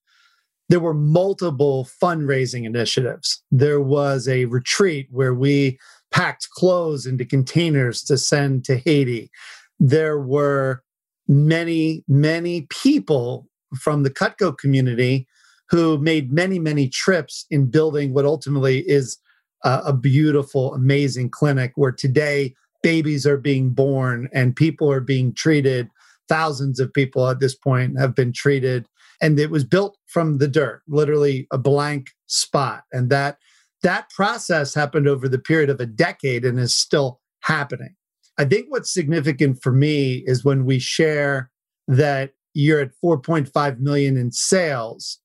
[0.70, 3.42] there were multiple fundraising initiatives.
[3.50, 5.80] There was a retreat where we
[6.12, 9.32] packed clothes into containers to send to Haiti.
[9.80, 10.84] There were
[11.26, 13.48] many, many people
[13.80, 15.26] from the Cutco community
[15.70, 19.18] who made many, many trips in building what ultimately is
[19.64, 22.54] uh, a beautiful, amazing clinic where today
[22.84, 25.88] babies are being born and people are being treated.
[26.28, 28.86] Thousands of people at this point have been treated.
[29.20, 32.84] And it was built from the dirt, literally a blank spot.
[32.92, 33.38] And that
[33.82, 37.94] that process happened over the period of a decade and is still happening.
[38.38, 41.50] I think what's significant for me is when we share
[41.88, 45.18] that you're at 4.5 million in sales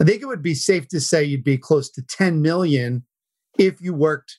[0.00, 3.04] I think it would be safe to say you'd be close to 10 million
[3.58, 4.38] if you worked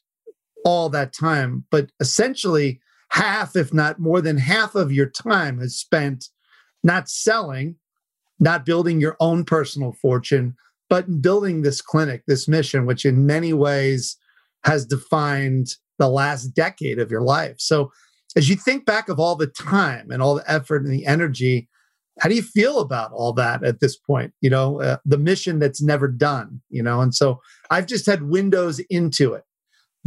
[0.66, 1.66] all that time.
[1.72, 6.30] But essentially, half, if not more than half of your time is spent
[6.84, 7.78] not selling,
[8.40, 10.56] not building your own personal fortune,
[10.90, 14.18] but building this clinic, this mission, which in many ways
[14.64, 15.68] has defined
[15.98, 17.56] the last decade of your life.
[17.60, 17.92] So,
[18.36, 21.70] as you think back of all the time and all the effort and the energy
[22.20, 25.60] how do you feel about all that at this point you know uh, the mission
[25.60, 27.40] that's never done you know and so
[27.72, 29.44] i've just had windows into it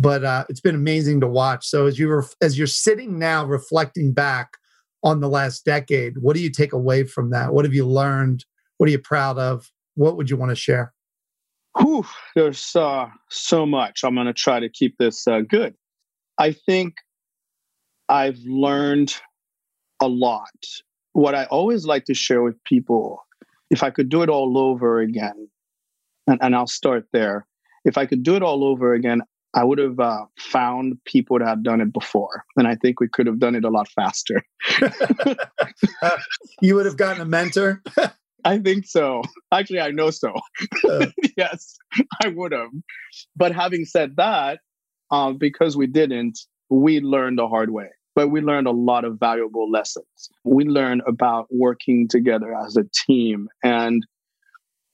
[0.00, 3.44] but uh, it's been amazing to watch so as you are as you're sitting now
[3.44, 4.57] reflecting back
[5.02, 6.18] on the last decade.
[6.18, 7.52] What do you take away from that?
[7.52, 8.44] What have you learned?
[8.78, 9.70] What are you proud of?
[9.94, 10.92] What would you want to share?
[11.78, 14.00] Whew, there's uh, so much.
[14.02, 15.74] I'm going to try to keep this uh, good.
[16.38, 16.94] I think
[18.08, 19.14] I've learned
[20.00, 20.48] a lot.
[21.12, 23.24] What I always like to share with people,
[23.70, 25.48] if I could do it all over again,
[26.26, 27.46] and, and I'll start there.
[27.84, 29.22] If I could do it all over again,
[29.54, 32.44] I would have uh, found people that had done it before.
[32.56, 34.42] And I think we could have done it a lot faster.
[36.60, 37.82] you would have gotten a mentor?
[38.44, 39.22] I think so.
[39.52, 40.32] Actually, I know so.
[40.88, 41.06] Uh.
[41.36, 41.76] yes,
[42.22, 42.70] I would have.
[43.36, 44.60] But having said that,
[45.10, 47.88] uh, because we didn't, we learned the hard way.
[48.14, 50.28] But we learned a lot of valuable lessons.
[50.44, 54.04] We learned about working together as a team, and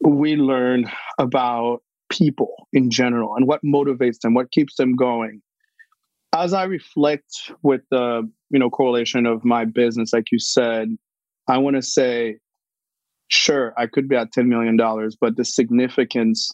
[0.01, 1.83] we learned about
[2.17, 5.43] people in general and what motivates them, what keeps them going.
[6.35, 10.89] As I reflect with the you know correlation of my business, like you said,
[11.49, 12.39] I want to say,
[13.29, 16.51] sure, I could be at ten million dollars, but the significance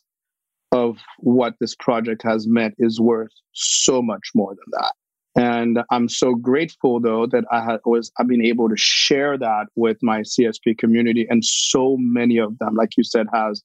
[0.73, 4.92] of what this project has meant is worth so much more than that.
[5.37, 9.99] And I'm so grateful though that I was I've been able to share that with
[10.03, 13.62] my CSP community, and so many of them, like you said, has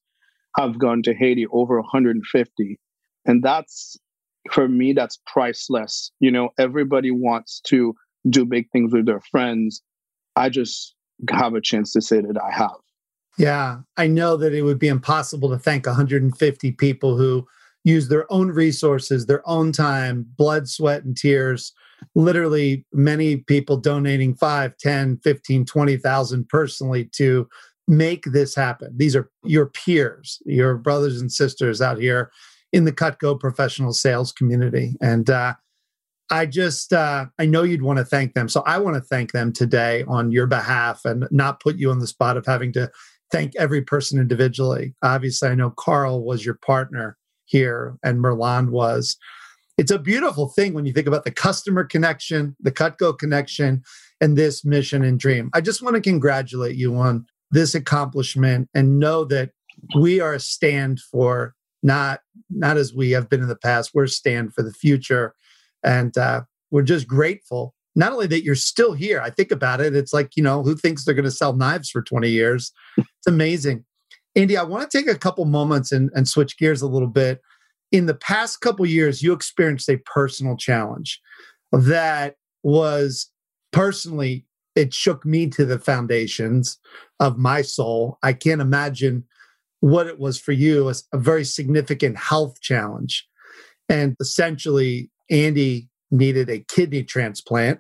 [0.58, 2.80] have gone to Haiti over 150,
[3.26, 3.98] and that's
[4.52, 6.12] for me that's priceless.
[6.20, 7.94] You know, everybody wants to
[8.30, 9.82] do big things with their friends.
[10.36, 10.96] I just
[11.30, 12.76] have a chance to say that I have.
[13.38, 17.46] Yeah, I know that it would be impossible to thank 150 people who
[17.84, 21.74] use their own resources, their own time, blood, sweat, and tears.
[22.16, 27.48] Literally, many people donating 5, 10, 15, 20,000 personally to
[27.88, 28.94] make this happen.
[28.96, 32.32] These are your peers, your brothers and sisters out here
[32.74, 34.96] in the Cutco professional sales community.
[35.02, 35.54] And uh,
[36.30, 38.50] I just, uh, I know you'd want to thank them.
[38.50, 42.00] So I want to thank them today on your behalf and not put you on
[42.00, 42.92] the spot of having to
[43.32, 44.96] thank every person individually.
[45.04, 49.18] Obviously, I know Carl was your partner here and Merland was.
[49.78, 53.84] It's a beautiful thing when you think about the customer connection, the Cutco connection,
[54.22, 55.50] and this mission and dream.
[55.54, 59.52] I just want to congratulate you on this accomplishment and know that
[59.98, 63.92] we are a stand for not not as we have been in the past.
[63.94, 65.34] We're a stand for the future,
[65.84, 67.74] and uh, we're just grateful.
[67.96, 69.22] Not only that you're still here.
[69.22, 69.96] I think about it.
[69.96, 72.72] It's like you know who thinks they're going to sell knives for 20 years.
[72.98, 73.86] It's amazing.
[74.36, 77.40] Andy, I want to take a couple moments and, and switch gears a little bit.
[77.94, 81.22] In the past couple years, you experienced a personal challenge
[81.72, 83.32] that was
[83.72, 86.78] personally, it shook me to the foundations
[87.20, 88.18] of my soul.
[88.22, 89.24] I can't imagine
[89.80, 93.28] what it was for you as a very significant health challenge.
[93.88, 97.80] And essentially, Andy needed a kidney transplant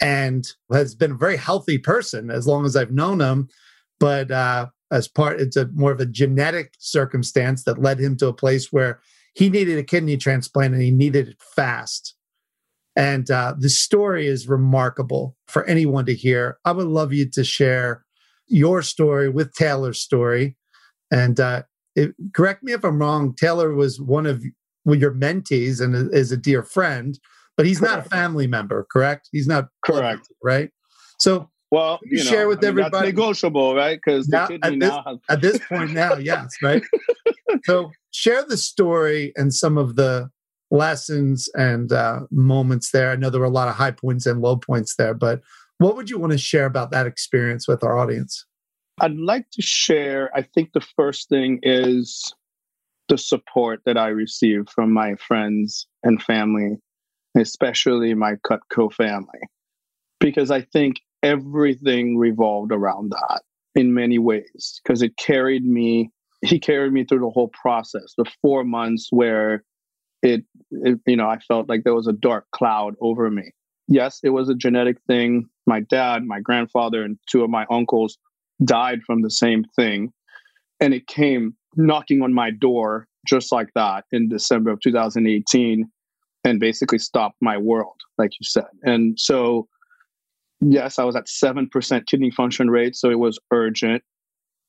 [0.00, 3.48] and has been a very healthy person as long as I've known him.
[3.98, 8.28] But uh, as part it's a more of a genetic circumstance that led him to
[8.28, 9.00] a place where
[9.34, 12.14] he needed a kidney transplant and he needed it fast
[12.96, 17.44] and uh, the story is remarkable for anyone to hear i would love you to
[17.44, 18.04] share
[18.48, 20.56] your story with taylor's story
[21.10, 21.62] and uh,
[21.94, 24.42] it, correct me if i'm wrong taylor was one of
[24.84, 27.18] well, your mentees and is a dear friend
[27.56, 27.96] but he's correct.
[27.96, 30.70] not a family member correct he's not correct right
[31.20, 33.06] so well, you, you know, share with I mean, everybody.
[33.08, 33.98] negotiable, right?
[34.02, 35.18] Because at, this, has...
[35.28, 36.82] at this point now, yes, right.
[37.64, 40.30] so share the story and some of the
[40.70, 43.10] lessons and uh, moments there.
[43.10, 45.40] I know there were a lot of high points and low points there, but
[45.78, 48.44] what would you want to share about that experience with our audience?
[49.00, 50.30] I'd like to share.
[50.34, 52.34] I think the first thing is
[53.08, 56.78] the support that I received from my friends and family,
[57.36, 59.40] especially my Cutco family,
[60.18, 63.42] because I think everything revolved around that
[63.74, 66.10] in many ways because it carried me
[66.42, 69.64] he carried me through the whole process the four months where
[70.26, 73.50] it, it, you know i felt like there was a dark cloud over me
[73.88, 78.18] yes it was a genetic thing my dad my grandfather and two of my uncles
[78.64, 80.12] died from the same thing
[80.80, 85.90] and it came knocking on my door just like that in december of 2018
[86.44, 89.68] and basically stopped my world like you said and so
[90.60, 94.02] yes, I was at 7% kidney function rate, so it was urgent.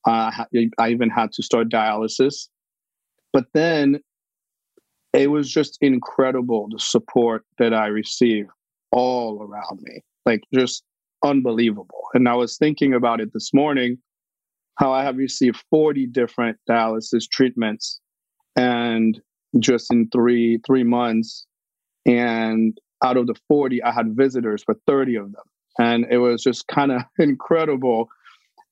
[0.06, 0.32] Uh,
[0.78, 2.48] I even had to start dialysis.
[3.34, 4.00] But then
[5.18, 8.50] it was just incredible the support that I received
[8.92, 10.84] all around me, like just
[11.24, 12.04] unbelievable.
[12.14, 13.98] And I was thinking about it this morning
[14.78, 18.00] how I have received 40 different dialysis treatments
[18.56, 19.20] and
[19.60, 21.48] just in three three months
[22.06, 25.44] and out of the 40 i had visitors for 30 of them
[25.80, 28.10] And it was just kind of incredible.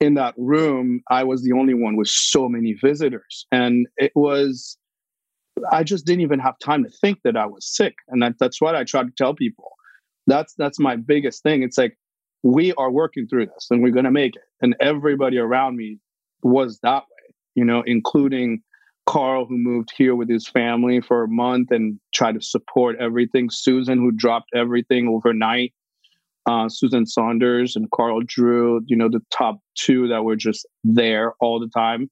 [0.01, 3.47] In that room, I was the only one with so many visitors.
[3.51, 4.77] And it was,
[5.71, 7.95] I just didn't even have time to think that I was sick.
[8.09, 9.71] And that, that's what I try to tell people.
[10.27, 11.63] That's that's my biggest thing.
[11.63, 11.97] It's like
[12.43, 14.41] we are working through this and we're gonna make it.
[14.61, 15.99] And everybody around me
[16.41, 18.61] was that way, you know, including
[19.05, 23.49] Carl, who moved here with his family for a month and tried to support everything.
[23.51, 25.73] Susan, who dropped everything overnight.
[26.47, 31.33] Uh, Susan Saunders and Carl Drew, you know, the top two that were just there
[31.39, 32.09] all the time.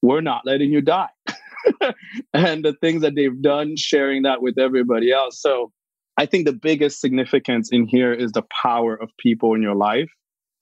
[0.00, 1.08] We're not letting you die.
[2.34, 5.40] and the things that they've done, sharing that with everybody else.
[5.40, 5.72] So
[6.16, 10.10] I think the biggest significance in here is the power of people in your life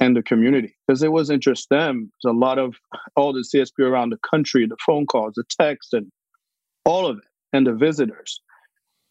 [0.01, 2.11] and the community because it wasn't just them.
[2.23, 2.75] There's a lot of
[3.17, 6.11] all the CSP around the country, the phone calls, the texts, and
[6.85, 8.41] all of it, and the visitors.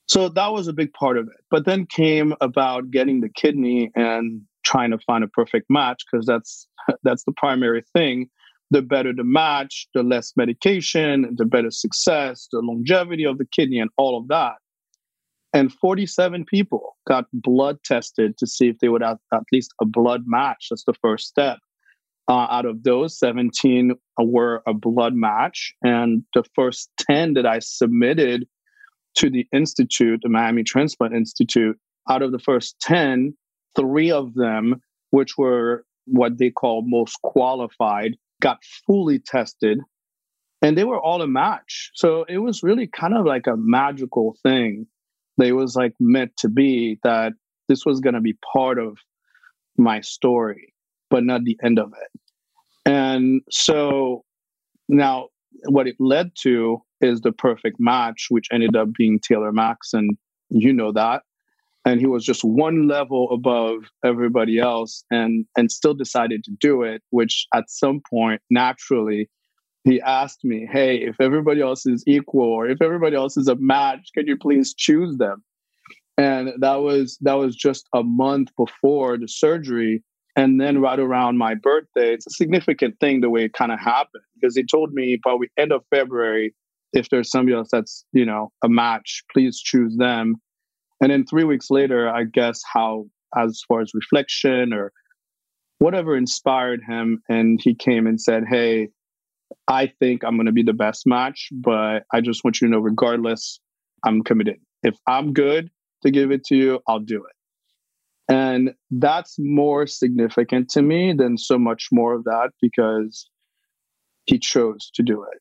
[0.08, 1.44] So that was a big part of it.
[1.50, 6.26] But then came about getting the kidney and trying to find a perfect match because
[6.26, 6.68] that's
[7.04, 8.30] that's the primary thing.
[8.72, 13.80] The better the match, the less medication, the better success, the longevity of the kidney,
[13.80, 14.56] and all of that
[15.54, 19.86] and 47 people got blood tested to see if they would have at least a
[19.86, 20.68] blood match.
[20.70, 21.60] That's the first step.
[22.28, 25.74] Uh, out of those, 17 were a blood match.
[25.82, 28.48] And the first 10 that I submitted
[29.16, 31.78] to the Institute, the Miami Transplant Institute,
[32.10, 33.36] out of the first 10,
[33.76, 39.80] three of them, which were what they call most qualified, got fully tested.
[40.62, 41.92] And they were all a match.
[41.96, 44.88] So it was really kind of like a magical thing
[45.38, 47.34] They was like meant to be that
[47.68, 48.98] this was going to be part of
[49.78, 50.74] my story,
[51.10, 52.20] but not the end of it.
[52.86, 54.24] And so
[54.90, 55.30] now
[55.66, 60.10] what it led to is the perfect match, which ended up being Taylor Maxson.
[60.50, 61.24] You know that.
[61.84, 66.84] And he was just one level above everybody else and and still decided to do
[66.84, 69.30] it, which at some point naturally
[69.84, 73.56] he asked me, Hey, if everybody else is equal or if everybody else is a
[73.56, 75.44] match, can you please choose them?
[76.18, 80.04] And that was that was just a month before the surgery.
[80.36, 83.80] And then right around my birthday, it's a significant thing the way it kind of
[83.80, 86.54] happened because he told me probably end of February,
[86.94, 90.36] if there's somebody else that's, you know, a match, please choose them.
[91.02, 94.92] And then three weeks later, I guess how as far as reflection or
[95.80, 98.90] whatever inspired him and he came and said hey
[99.68, 102.72] I think I'm going to be the best match, but I just want you to
[102.72, 103.60] know, regardless,
[104.06, 104.58] I'm committed.
[104.84, 105.70] If I'm good
[106.04, 108.34] to give it to you, I'll do it.
[108.34, 113.30] And that's more significant to me than so much more of that because
[114.26, 115.40] he chose to do it.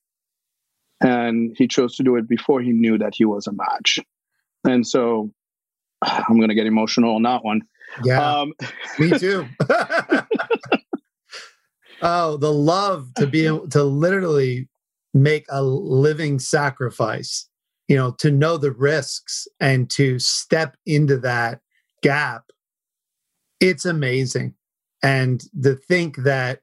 [1.07, 4.01] And he chose to do it before he knew that he was a match.
[4.65, 5.33] And so
[6.03, 7.63] I'm going to get emotional on that one.
[8.05, 8.41] Yeah.
[8.41, 8.53] Um,
[8.99, 9.47] me too.
[12.03, 14.69] Oh, the love to be able to literally
[15.13, 17.49] make a living sacrifice,
[17.89, 21.61] you know, to know the risks and to step into that
[22.03, 22.45] gap.
[23.61, 24.55] It's amazing.
[25.03, 26.61] And to think that,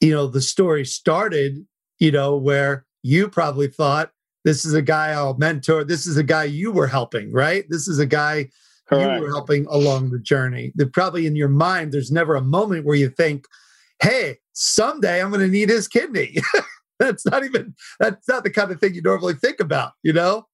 [0.00, 1.66] you know, the story started,
[1.98, 4.10] you know, where you probably thought
[4.48, 5.84] this is a guy I'll mentor.
[5.84, 7.66] This is a guy you were helping, right?
[7.68, 8.48] This is a guy
[8.88, 9.20] Correct.
[9.20, 10.72] you were helping along the journey.
[10.76, 13.44] That probably in your mind, there's never a moment where you think,
[14.02, 16.38] hey, someday I'm going to need his kidney.
[16.98, 20.46] that's not even that's not the kind of thing you normally think about, you know?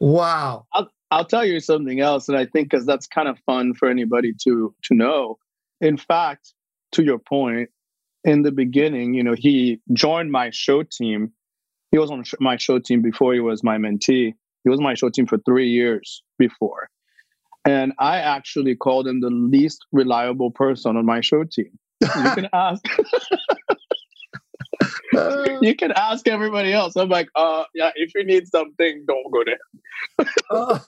[0.00, 0.64] Wow.
[0.72, 3.90] I'll, I'll tell you something else, and I think because that's kind of fun for
[3.90, 5.36] anybody to to know.
[5.82, 6.54] In fact,
[6.92, 7.68] to your point,
[8.24, 11.30] in the beginning, you know, he joined my show team.
[11.94, 14.34] He was on my show team before he was my mentee.
[14.64, 16.88] He was my show team for three years before.
[17.64, 22.48] And I actually called him the least reliable person on my show team you can
[22.52, 22.84] ask.
[25.62, 26.96] you can ask everybody else.
[26.96, 30.26] I'm like, uh, yeah, if you need something, don't go there.
[30.50, 30.84] oh,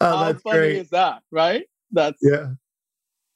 [0.00, 0.76] oh, How funny great.
[0.76, 1.64] is that, right?
[1.90, 2.52] That's yeah,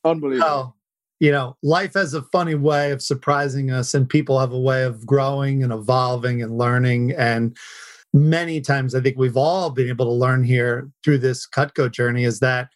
[0.04, 0.48] unbelievable.
[0.48, 0.74] Oh,
[1.21, 4.85] you know, life has a funny way of surprising us, and people have a way
[4.85, 7.12] of growing and evolving and learning.
[7.12, 7.57] And
[8.12, 12.25] many times, I think we've all been able to learn here through this Cutco journey
[12.25, 12.69] is that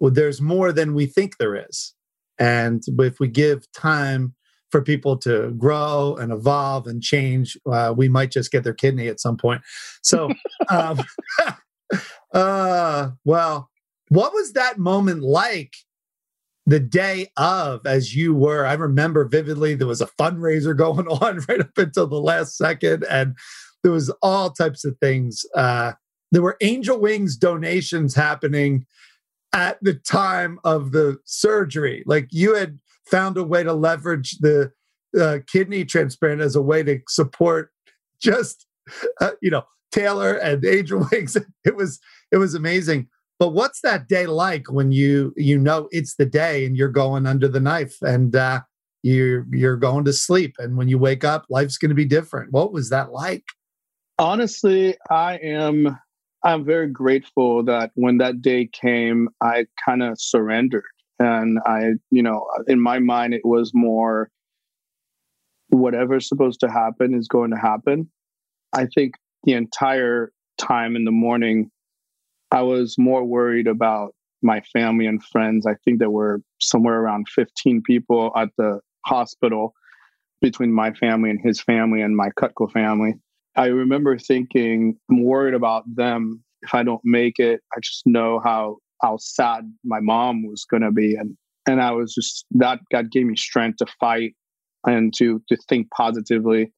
[0.00, 1.94] well, there's more than we think there is.
[2.38, 4.34] And if we give time
[4.70, 9.08] for people to grow and evolve and change, uh, we might just get their kidney
[9.08, 9.62] at some point.
[10.02, 10.30] So,
[10.70, 11.00] um,
[12.32, 13.70] uh, well,
[14.10, 15.74] what was that moment like
[16.68, 18.66] the day of as you were?
[18.66, 23.04] I remember vividly there was a fundraiser going on right up until the last second,
[23.04, 23.34] and
[23.82, 25.44] there was all types of things.
[25.56, 25.92] Uh,
[26.30, 28.84] there were angel wings donations happening
[29.54, 32.02] at the time of the surgery.
[32.06, 32.78] Like you had
[33.10, 34.72] found a way to leverage the
[35.18, 37.70] uh, kidney transplant as a way to support
[38.20, 38.66] just,
[39.22, 41.34] uh, you know, Taylor and Angel Wings.
[41.64, 41.98] It was
[42.30, 43.08] it was amazing.
[43.38, 47.26] But what's that day like when you you know it's the day and you're going
[47.26, 48.60] under the knife and uh,
[49.02, 52.52] you're you're going to sleep and when you wake up, life's going to be different.
[52.52, 53.44] What was that like?
[54.18, 55.98] Honestly, I am
[56.44, 60.84] I'm very grateful that when that day came, I kind of surrendered.
[61.18, 64.30] And I, you know, in my mind, it was more
[65.70, 68.08] whatever's supposed to happen is going to happen.
[68.72, 69.14] I think
[69.44, 71.70] the entire time in the morning,
[72.50, 75.66] I was more worried about my family and friends.
[75.66, 79.74] I think there were somewhere around 15 people at the hospital
[80.40, 83.14] between my family and his family and my Cutco family.
[83.56, 86.42] I remember thinking, I'm worried about them.
[86.62, 90.82] If I don't make it, I just know how how sad my mom was going
[90.82, 91.36] to be, and
[91.68, 94.34] and I was just that God gave me strength to fight
[94.84, 96.72] and to to think positively.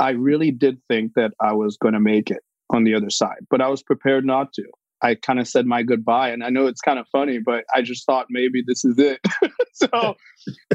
[0.00, 3.46] I really did think that I was going to make it on the other side,
[3.50, 4.64] but I was prepared not to.
[5.02, 7.82] I kind of said my goodbye, and I know it's kind of funny, but I
[7.82, 9.20] just thought maybe this is it.
[9.72, 10.14] so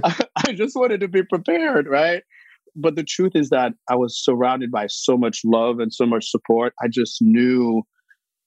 [0.04, 2.24] I, I just wanted to be prepared, right?
[2.78, 6.30] but the truth is that I was surrounded by so much love and so much
[6.30, 6.74] support.
[6.82, 7.82] I just knew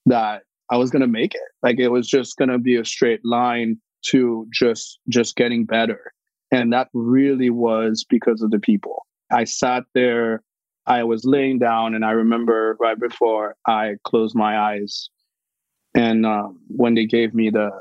[0.05, 1.41] that I was going to make it.
[1.61, 3.77] Like it was just going to be a straight line
[4.07, 6.13] to just just getting better.
[6.51, 9.05] And that really was because of the people.
[9.31, 10.41] I sat there,
[10.87, 15.09] I was laying down and I remember right before I closed my eyes
[15.93, 17.71] and um, when they gave me the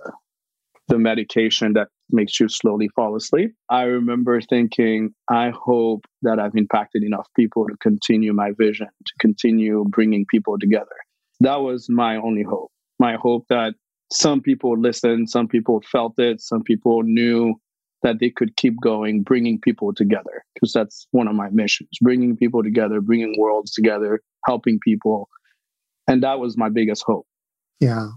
[0.89, 3.55] the medication that makes you slowly fall asleep.
[3.71, 9.13] I remember thinking, I hope that I've impacted enough people to continue my vision, to
[9.21, 10.97] continue bringing people together.
[11.39, 12.73] That was my only hope.
[12.99, 13.75] My hope that
[14.13, 17.55] some people listened, some people felt it, some people knew
[18.03, 22.37] that they could keep going, bringing people together, because that's one of my missions bringing
[22.37, 25.29] people together, bringing worlds together, helping people.
[26.09, 27.27] And that was my biggest hope.
[27.81, 28.09] Yeah.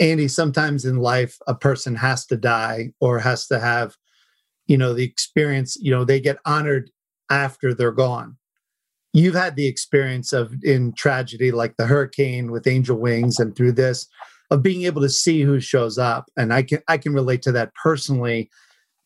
[0.00, 3.96] Andy, sometimes in life, a person has to die or has to have,
[4.66, 6.90] you know, the experience, you know, they get honored
[7.30, 8.36] after they're gone.
[9.12, 13.72] You've had the experience of in tragedy like the hurricane with angel wings and through
[13.72, 14.08] this
[14.50, 16.30] of being able to see who shows up.
[16.36, 18.50] And I can I can relate to that personally.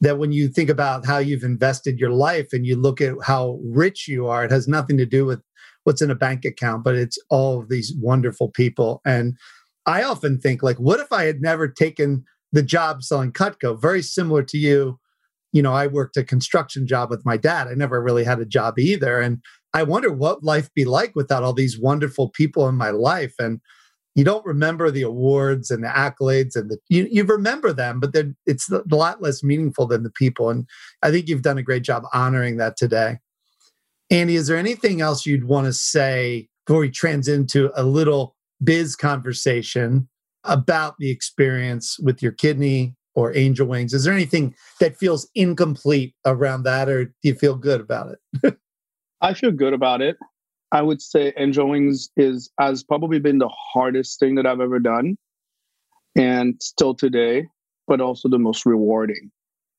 [0.02, 3.58] That when you think about how you've invested your life and you look at how
[3.64, 5.40] rich you are, it has nothing to do with
[5.84, 9.00] what's in a bank account, but it's all of these wonderful people.
[9.06, 9.38] And
[9.86, 13.80] I often think like, what if I had never taken the job selling Cutco?
[13.80, 14.98] Very similar to you.
[15.52, 17.68] You know, I worked a construction job with my dad.
[17.68, 19.20] I never really had a job either.
[19.20, 23.34] And I wonder what life be like without all these wonderful people in my life.
[23.38, 23.60] And
[24.14, 28.14] you don't remember the awards and the accolades and the you, you remember them, but
[28.46, 30.50] it's a lot less meaningful than the people.
[30.50, 30.66] And
[31.02, 33.18] I think you've done a great job honoring that today.
[34.10, 38.35] Andy, is there anything else you'd want to say before we trans into a little
[38.62, 40.08] biz conversation
[40.44, 43.92] about the experience with your kidney or angel wings.
[43.92, 48.58] Is there anything that feels incomplete around that, or do you feel good about it?
[49.20, 50.16] I feel good about it.
[50.72, 54.78] I would say angel wings is has probably been the hardest thing that I've ever
[54.78, 55.16] done,
[56.14, 57.46] and still today,
[57.88, 59.30] but also the most rewarding.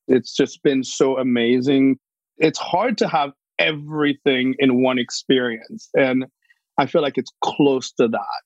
[0.08, 1.98] It's just been so amazing.
[2.38, 6.26] It's hard to have everything in one experience, and
[6.78, 8.42] I feel like it's close to that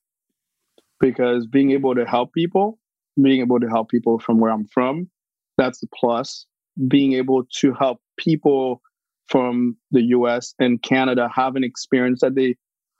[1.03, 2.79] because being able to help people,
[3.21, 5.09] being able to help people from where I'm from,
[5.57, 6.45] that's the plus.
[6.87, 8.81] Being able to help people
[9.27, 12.55] from the US and Canada have an experience that they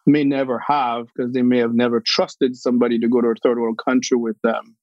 [0.06, 3.58] may never have because they may have never trusted somebody to go to a third
[3.58, 4.76] world country with them.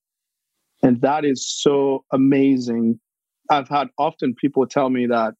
[0.83, 2.99] And that is so amazing.
[3.51, 5.35] I've had often people tell me that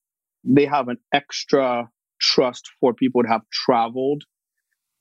[0.45, 1.89] they have an extra
[2.21, 4.25] trust for people to have traveled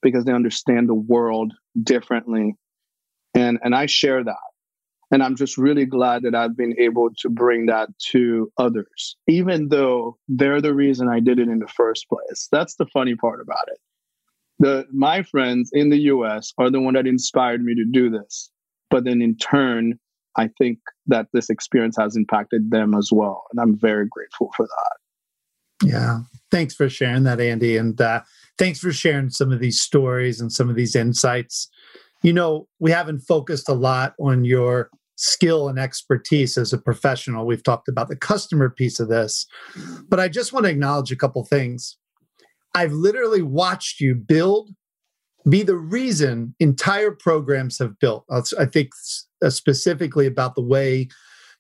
[0.01, 1.51] because they understand the world
[1.83, 2.55] differently
[3.39, 4.35] and and i share that.
[5.11, 9.69] And i'm just really glad that i've been able to bring that to others even
[9.69, 12.47] though they're the reason i did it in the first place.
[12.51, 13.79] That's the funny part about it.
[14.59, 18.51] The my friends in the us are the one that inspired me to do this
[18.89, 19.99] but then in turn
[20.35, 20.77] i think
[21.07, 24.97] that this experience has impacted them as well and i'm very grateful for that.
[25.81, 26.19] Yeah.
[26.51, 28.21] Thanks for sharing that andy and uh,
[28.57, 31.69] thanks for sharing some of these stories and some of these insights
[32.21, 37.45] you know, we haven't focused a lot on your skill and expertise as a professional.
[37.45, 39.45] We've talked about the customer piece of this,
[40.07, 41.97] but I just want to acknowledge a couple things.
[42.73, 44.69] I've literally watched you build
[45.47, 48.25] be the reason entire programs have built.
[48.29, 48.89] I think
[49.43, 51.07] uh, specifically about the way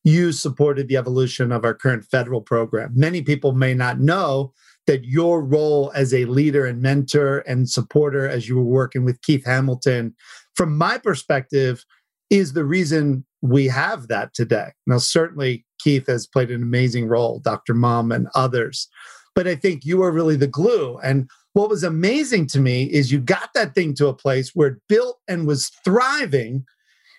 [0.03, 2.91] you supported the evolution of our current federal program.
[2.95, 4.53] Many people may not know
[4.89, 9.21] that your role as a leader and mentor and supporter as you were working with
[9.21, 10.15] Keith Hamilton,
[10.55, 11.85] from my perspective,
[12.31, 14.69] is the reason we have that today.
[14.87, 17.75] Now, certainly Keith has played an amazing role, Dr.
[17.75, 18.87] Mom and others.
[19.35, 20.97] But I think you are really the glue.
[21.03, 24.69] And what was amazing to me is you got that thing to a place where
[24.69, 26.65] it built and was thriving.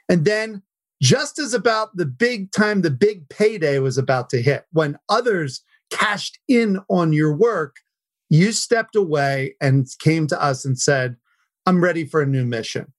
[0.08, 0.62] And then,
[1.00, 5.62] just as about the big time, the big payday was about to hit, when others
[5.90, 7.76] cashed in on your work,
[8.28, 11.16] you stepped away and came to us and said,
[11.66, 12.92] I'm ready for a new mission.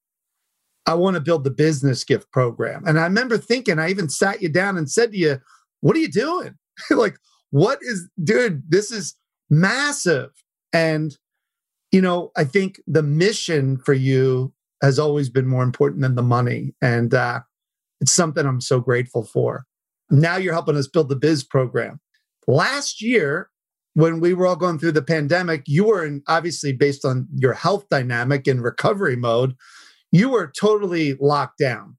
[0.86, 2.84] I want to build the business gift program.
[2.86, 5.40] And I remember thinking, I even sat you down and said to you,
[5.82, 6.56] What are you doing?
[6.90, 7.18] like,
[7.52, 9.16] what is, dude, this is
[9.50, 10.30] massive.
[10.74, 11.16] And,
[11.92, 16.24] you know, I think the mission for you has always been more important than the
[16.24, 16.74] money.
[16.82, 17.42] And uh,
[18.00, 19.66] it's something I'm so grateful for.
[20.10, 22.00] Now you're helping us build the biz program.
[22.48, 23.50] Last year,
[23.94, 27.54] when we were all going through the pandemic, you were in, obviously based on your
[27.54, 29.56] health dynamic in recovery mode,
[30.12, 31.98] you were totally locked down.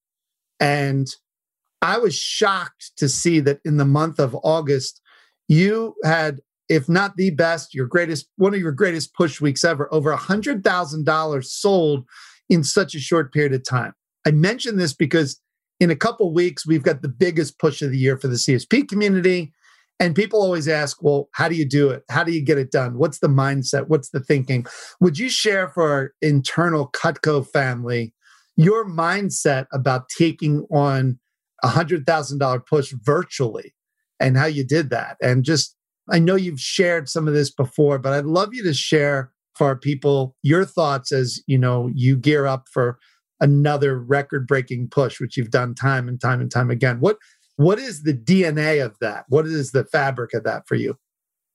[0.59, 1.09] And
[1.83, 5.01] I was shocked to see that in the month of August,
[5.49, 9.93] you had, if not the best, your greatest, one of your greatest push weeks ever,
[9.93, 12.05] over a $100,000 sold
[12.49, 13.93] in such a short period of time.
[14.27, 15.41] I mention this because
[15.81, 18.89] in a couple weeks, we've got the biggest push of the year for the CSP
[18.89, 19.53] community.
[20.01, 22.03] And people always ask, well, how do you do it?
[22.11, 22.99] How do you get it done?
[22.99, 23.89] What's the mindset?
[23.89, 24.67] What's the thinking?
[25.01, 28.13] Would you share for our internal Cutco family
[28.57, 31.19] your mindset about taking on
[31.63, 33.75] a $100,000 push virtually
[34.19, 35.19] and how you did that?
[35.23, 35.77] And just,
[36.11, 39.69] I know you've shared some of this before, but I'd love you to share for
[39.69, 42.99] our people your thoughts as you know you gear up for
[43.41, 47.19] another record breaking push which you've done time and time and time again what
[47.63, 49.25] what is the DNA of that?
[49.29, 50.97] What is the fabric of that for you?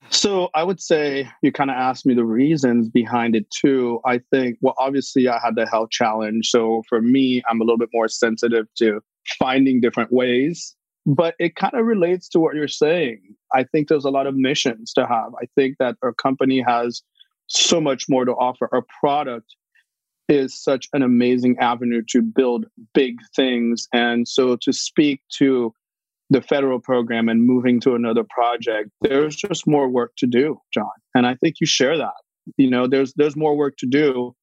[0.09, 3.99] So I would say you kind of asked me the reasons behind it too.
[4.05, 6.47] I think, well, obviously I had the health challenge.
[6.47, 9.01] So for me, I'm a little bit more sensitive to
[9.37, 10.75] finding different ways.
[11.05, 13.21] But it kind of relates to what you're saying.
[13.53, 15.33] I think there's a lot of missions to have.
[15.41, 17.01] I think that our company has
[17.47, 18.69] so much more to offer.
[18.73, 19.55] Our product
[20.27, 23.87] is such an amazing avenue to build big things.
[23.93, 25.73] And so to speak to
[26.29, 30.89] the federal program and moving to another project there's just more work to do john.
[31.15, 32.21] And i think you share that.
[32.57, 34.35] You know there's there's more work to do.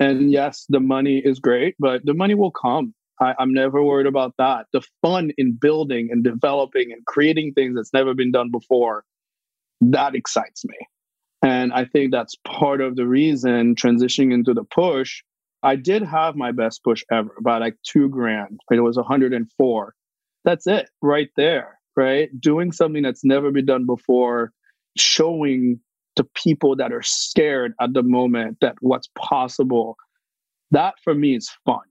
[0.00, 2.94] And yes the money is great but the money will come.
[3.20, 4.66] I, i'm never worried about that.
[4.72, 9.04] The fun in building and developing and creating things that's never been done before
[9.80, 10.76] that excites me.
[11.42, 15.22] And i think that's part of the reason transitioning into the push.
[15.62, 18.60] I did have my best push ever by like two grand.
[18.70, 19.94] It was 104
[20.48, 22.30] that's it right there, right?
[22.40, 24.50] Doing something that's never been done before,
[24.96, 25.78] showing
[26.16, 29.96] to people that are scared at the moment that what's possible.
[30.70, 31.82] That for me is fun.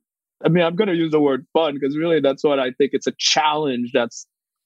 [0.43, 2.91] I mean, I'm going to use the word fun because really that's what I think
[2.93, 4.25] it's a challenge that's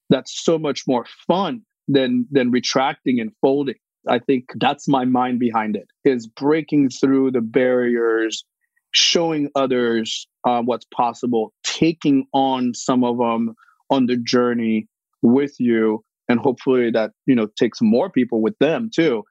[0.09, 3.75] that's so much more fun than than retracting and folding.
[4.07, 8.45] I think that's my mind behind it is breaking through the barriers,
[8.91, 13.53] showing others uh, what's possible, taking on some of them
[13.91, 14.87] on the journey
[15.21, 19.23] with you and hopefully that you know takes more people with them too.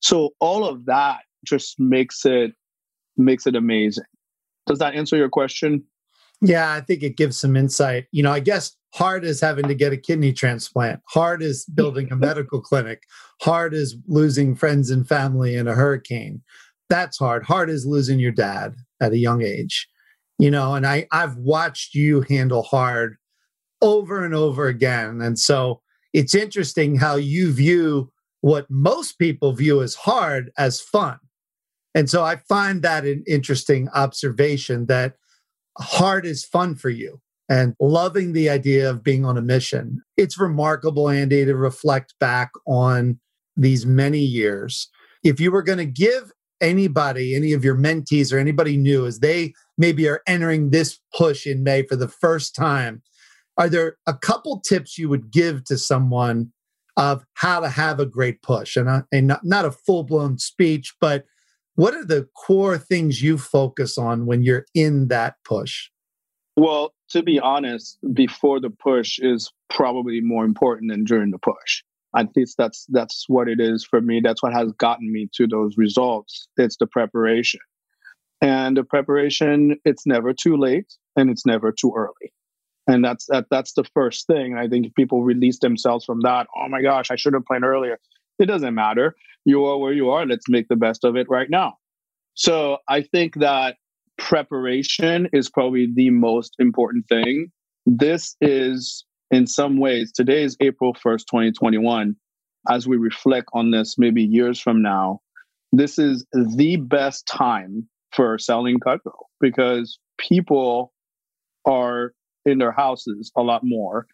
[0.00, 2.52] So all of that just makes it
[3.16, 4.04] makes it amazing.
[4.66, 5.84] Does that answer your question?
[6.42, 8.06] Yeah i think it gives some insight.
[8.10, 11.00] You know i guess hard is having to get a kidney transplant.
[11.08, 13.02] Hard is building a medical clinic.
[13.42, 16.42] Hard is losing friends and family in a hurricane.
[16.88, 17.44] That's hard.
[17.44, 19.88] Hard is losing your dad at a young age.
[20.38, 23.16] You know and i i've watched you handle hard
[23.82, 25.20] over and over again.
[25.20, 25.80] And so
[26.12, 28.10] it's interesting how you view
[28.40, 31.18] what most people view as hard as fun.
[31.94, 35.14] And so I find that an interesting observation that
[35.78, 40.02] hard is fun for you and loving the idea of being on a mission.
[40.16, 43.18] It's remarkable, Andy, to reflect back on
[43.56, 44.88] these many years.
[45.24, 49.20] If you were going to give anybody, any of your mentees or anybody new, as
[49.20, 53.02] they maybe are entering this push in May for the first time,
[53.58, 56.52] are there a couple tips you would give to someone
[56.96, 58.76] of how to have a great push?
[58.76, 61.24] And, a, and not, not a full-blown speech but
[61.74, 65.90] what are the core things you focus on when you're in that push?
[66.56, 71.82] Well to be honest before the push is probably more important than during the push.
[72.16, 74.20] At least that's that's what it is for me.
[74.22, 76.48] That's what has gotten me to those results.
[76.56, 77.60] It's the preparation.
[78.40, 82.32] And the preparation, it's never too late and it's never too early.
[82.86, 84.56] And that's that that's the first thing.
[84.56, 87.64] I think if people release themselves from that, oh my gosh, I should have planned
[87.64, 87.98] earlier.
[88.38, 89.14] It doesn't matter.
[89.44, 90.26] You are where you are.
[90.26, 91.78] Let's make the best of it right now.
[92.34, 93.76] So I think that
[94.18, 97.50] preparation is probably the most important thing.
[97.86, 102.16] This is, in some ways, today is April 1st, 2021.
[102.68, 105.20] As we reflect on this maybe years from now,
[105.72, 110.92] this is the best time for selling Cutco because people
[111.64, 112.12] are
[112.46, 114.06] in their houses a lot more.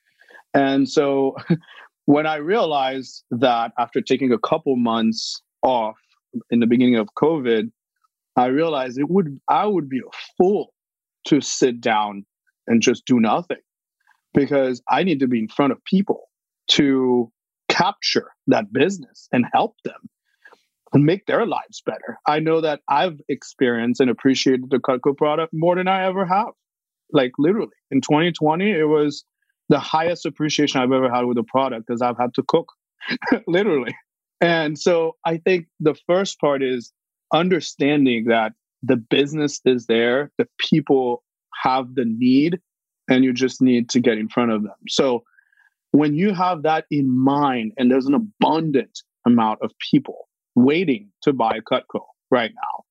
[0.55, 1.37] And so
[2.07, 5.97] when I realized that after taking a couple months off
[6.51, 7.71] in the beginning of COVID,
[8.37, 10.73] I realized it would I would be a fool
[11.27, 12.25] to sit down
[12.67, 13.59] and just do nothing
[14.35, 16.29] because I need to be in front of people
[16.69, 17.31] to
[17.69, 20.09] capture that business and help them
[20.93, 22.19] and make their lives better.
[22.27, 26.53] I know that I've experienced and appreciated the Cutco product more than I ever have.
[27.13, 29.25] Like literally in 2020, it was
[29.69, 32.73] the highest appreciation I've ever had with a product because I've had to cook
[33.47, 33.95] literally.
[34.41, 36.93] And so I think the first part is
[37.33, 38.53] understanding that
[38.83, 41.23] the business is there, the people
[41.63, 42.61] have the need,
[43.09, 44.75] and you just need to get in front of them.
[44.89, 45.23] So
[45.93, 51.33] when you have that in mind, and there's an abundant amount of people waiting to
[51.33, 52.01] buy Cutco
[52.31, 52.85] right now.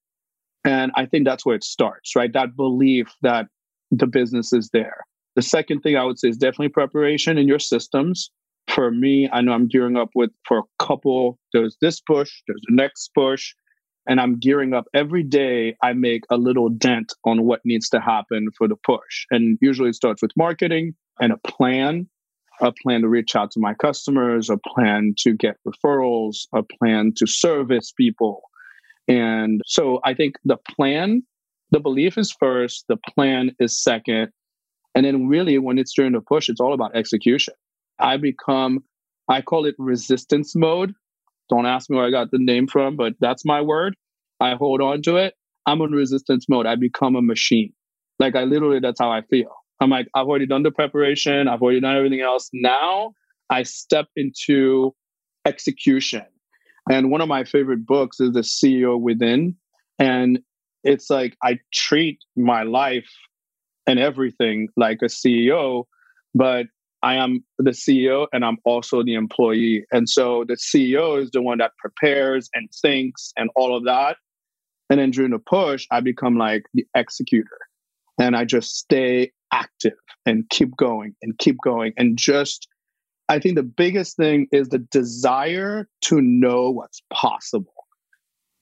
[0.64, 2.32] And I think that's where it starts, right?
[2.32, 3.48] That belief that
[3.92, 5.06] the business is there.
[5.36, 8.32] The second thing I would say is definitely preparation in your systems.
[8.68, 11.40] For me, I know I'm gearing up with for a couple.
[11.54, 13.54] There's this push, there's the next push,
[14.08, 15.76] and I'm gearing up every day.
[15.84, 19.26] I make a little dent on what needs to happen for the push.
[19.30, 22.08] And usually it starts with marketing and a plan,
[22.62, 27.14] a plan to reach out to my customers, a plan to get referrals, a plan
[27.18, 28.42] to service people.
[29.08, 31.24] And so I think the plan,
[31.72, 34.30] the belief is first, the plan is second.
[34.94, 37.54] And then really when it's during the push, it's all about execution.
[38.00, 38.84] I become,
[39.30, 40.94] I call it resistance mode
[41.52, 43.96] don't ask me where I got the name from, but that's my word.
[44.40, 45.36] I hold on to it.
[45.66, 46.66] I'm in resistance mode.
[46.66, 47.74] I become a machine.
[48.20, 49.54] Like I literally, that's how I feel.
[49.82, 51.50] I'm like, I've already done the preparation.
[51.50, 52.50] I've already done everything else.
[52.54, 53.14] Now
[53.50, 54.96] I step into
[55.46, 56.24] execution.
[56.90, 59.56] And one of my favorite books is The CEO Within.
[60.00, 60.40] And
[60.84, 63.10] it's like I treat my life
[63.88, 65.86] and everything like a CEO,
[66.34, 66.68] but
[67.04, 69.86] I am the CEO and I'm also the employee.
[69.92, 74.18] And so the CEO is the one that prepares and thinks and all of that.
[74.90, 77.58] And then during the push, I become like the executor
[78.20, 81.94] and I just stay active and keep going and keep going.
[81.98, 82.68] And just,
[83.30, 87.74] I think the biggest thing is the desire to know what's possible.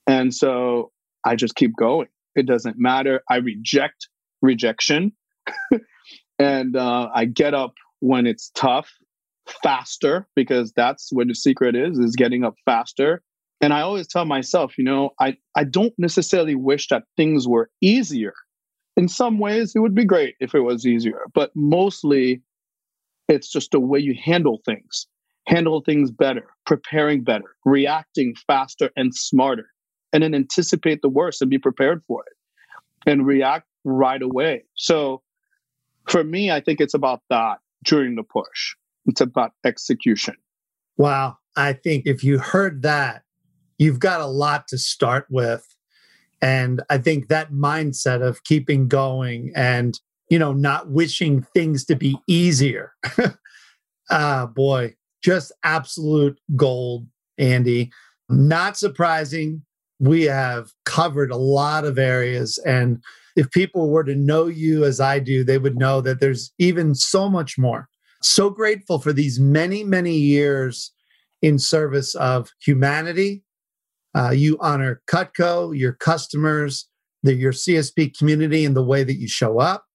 [0.07, 0.91] And so
[1.25, 2.07] I just keep going.
[2.35, 3.21] It doesn't matter.
[3.29, 4.07] I reject
[4.41, 5.11] rejection.
[6.39, 8.89] and uh, I get up when it's tough
[9.63, 13.21] faster because that's where the secret is is getting up faster
[13.61, 17.69] and i always tell myself you know i i don't necessarily wish that things were
[17.81, 18.33] easier
[18.95, 22.41] in some ways it would be great if it was easier but mostly
[23.27, 25.07] it's just the way you handle things
[25.47, 29.67] handle things better preparing better reacting faster and smarter
[30.13, 35.21] and then anticipate the worst and be prepared for it and react right away so
[36.07, 38.75] for me i think it's about that during the push.
[39.05, 40.35] It's about execution.
[40.97, 41.37] Wow.
[41.55, 43.23] I think if you heard that,
[43.77, 45.65] you've got a lot to start with.
[46.41, 49.99] And I think that mindset of keeping going and,
[50.29, 52.93] you know, not wishing things to be easier.
[54.11, 57.07] ah, boy, just absolute gold,
[57.37, 57.91] Andy.
[58.29, 59.63] Not surprising.
[59.99, 63.01] We have covered a lot of areas and
[63.39, 66.93] if people were to know you as I do, they would know that there's even
[66.93, 67.87] so much more.
[68.21, 70.91] So grateful for these many, many years
[71.41, 73.43] in service of humanity.
[74.13, 76.89] Uh, you honor Cutco, your customers,
[77.23, 79.85] the, your CSP community, and the way that you show up.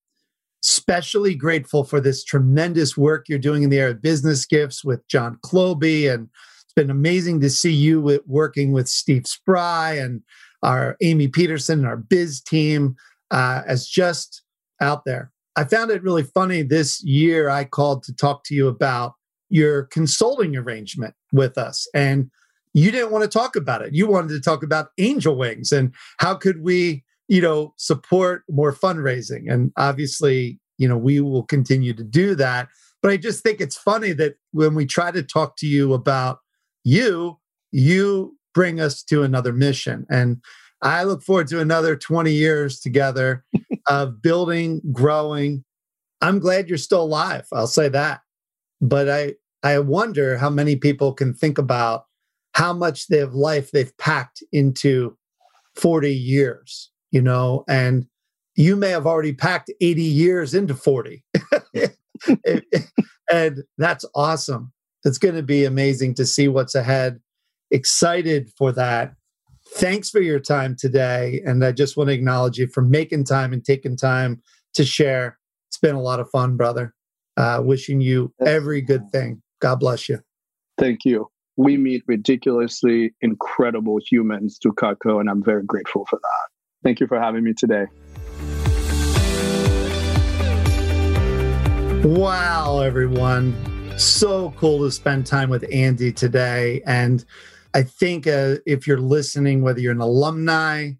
[0.64, 5.06] Especially grateful for this tremendous work you're doing in the area of business gifts with
[5.08, 6.10] John Cloby.
[6.10, 6.30] And
[6.74, 10.22] been amazing to see you with, working with Steve Spry and
[10.62, 12.96] our Amy Peterson and our biz team
[13.30, 14.42] uh, as just
[14.80, 15.30] out there.
[15.56, 17.48] I found it really funny this year.
[17.48, 19.14] I called to talk to you about
[19.50, 22.30] your consulting arrangement with us, and
[22.72, 23.94] you didn't want to talk about it.
[23.94, 28.72] You wanted to talk about Angel Wings and how could we, you know, support more
[28.72, 29.44] fundraising.
[29.48, 32.68] And obviously, you know, we will continue to do that.
[33.00, 36.38] But I just think it's funny that when we try to talk to you about
[36.84, 37.38] you,
[37.72, 40.06] you bring us to another mission.
[40.10, 40.42] And
[40.82, 43.44] I look forward to another 20 years together
[43.88, 45.64] of building, growing.
[46.20, 47.46] I'm glad you're still alive.
[47.52, 48.20] I'll say that.
[48.80, 52.04] But I, I wonder how many people can think about
[52.52, 55.16] how much of life they've packed into
[55.76, 58.06] 40 years, you know, and
[58.56, 61.24] you may have already packed 80 years into 40.
[63.32, 64.72] and that's awesome.
[65.04, 67.20] It's going to be amazing to see what's ahead.
[67.70, 69.14] Excited for that.
[69.76, 71.42] Thanks for your time today.
[71.44, 74.42] And I just want to acknowledge you for making time and taking time
[74.74, 75.38] to share.
[75.68, 76.94] It's been a lot of fun, brother.
[77.36, 79.42] Uh, wishing you every good thing.
[79.60, 80.20] God bless you.
[80.78, 81.28] Thank you.
[81.56, 86.48] We meet ridiculously incredible humans to Cutco, and I'm very grateful for that.
[86.82, 87.86] Thank you for having me today.
[92.04, 93.73] Wow, everyone.
[93.96, 96.82] So cool to spend time with Andy today.
[96.84, 97.24] And
[97.74, 100.92] I think uh, if you're listening, whether you're an alumni,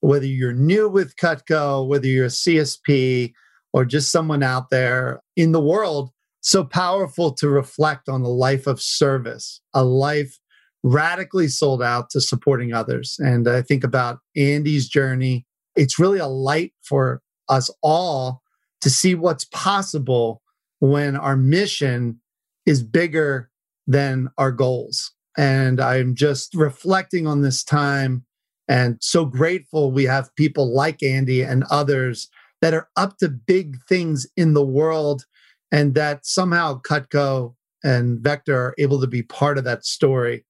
[0.00, 3.32] whether you're new with Cutco, whether you're a CSP,
[3.72, 8.66] or just someone out there in the world, so powerful to reflect on the life
[8.66, 10.38] of service, a life
[10.82, 13.16] radically sold out to supporting others.
[13.20, 15.46] And I think about Andy's journey.
[15.76, 18.42] It's really a light for us all
[18.80, 20.42] to see what's possible
[20.80, 22.20] when our mission
[22.66, 23.50] is bigger
[23.86, 25.12] than our goals.
[25.36, 28.24] And I'm just reflecting on this time
[28.68, 32.28] and so grateful we have people like Andy and others
[32.60, 35.24] that are up to big things in the world
[35.72, 40.44] and that somehow Cutco and Vector are able to be part of that story.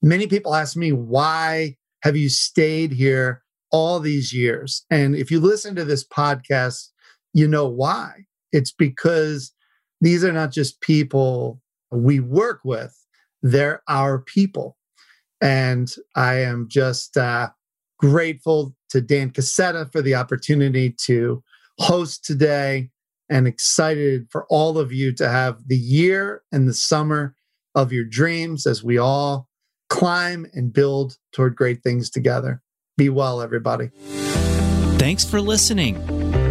[0.00, 4.86] Many people ask me, why have you stayed here all these years?
[4.90, 6.88] And if you listen to this podcast,
[7.34, 8.24] you know why.
[8.52, 9.52] It's because
[10.00, 12.96] these are not just people we work with,
[13.42, 14.76] they're our people.
[15.40, 17.50] And I am just uh,
[17.98, 21.42] grateful to Dan Casetta for the opportunity to
[21.78, 22.90] host today
[23.30, 27.34] and excited for all of you to have the year and the summer
[27.74, 29.48] of your dreams as we all
[29.88, 32.60] climb and build toward great things together.
[32.96, 33.90] Be well, everybody.
[34.98, 35.96] Thanks for listening.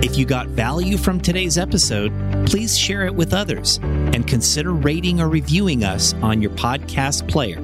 [0.04, 2.12] If you got value from today's episode,
[2.50, 7.62] please share it with others and consider rating or reviewing us on your podcast player.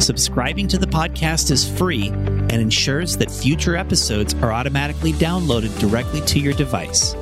[0.00, 6.20] Subscribing to the podcast is free and ensures that future episodes are automatically downloaded directly
[6.22, 7.14] to your device.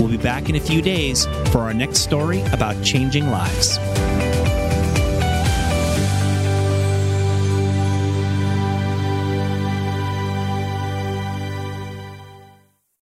[0.00, 3.78] We'll be back in a few days for our next story about changing lives.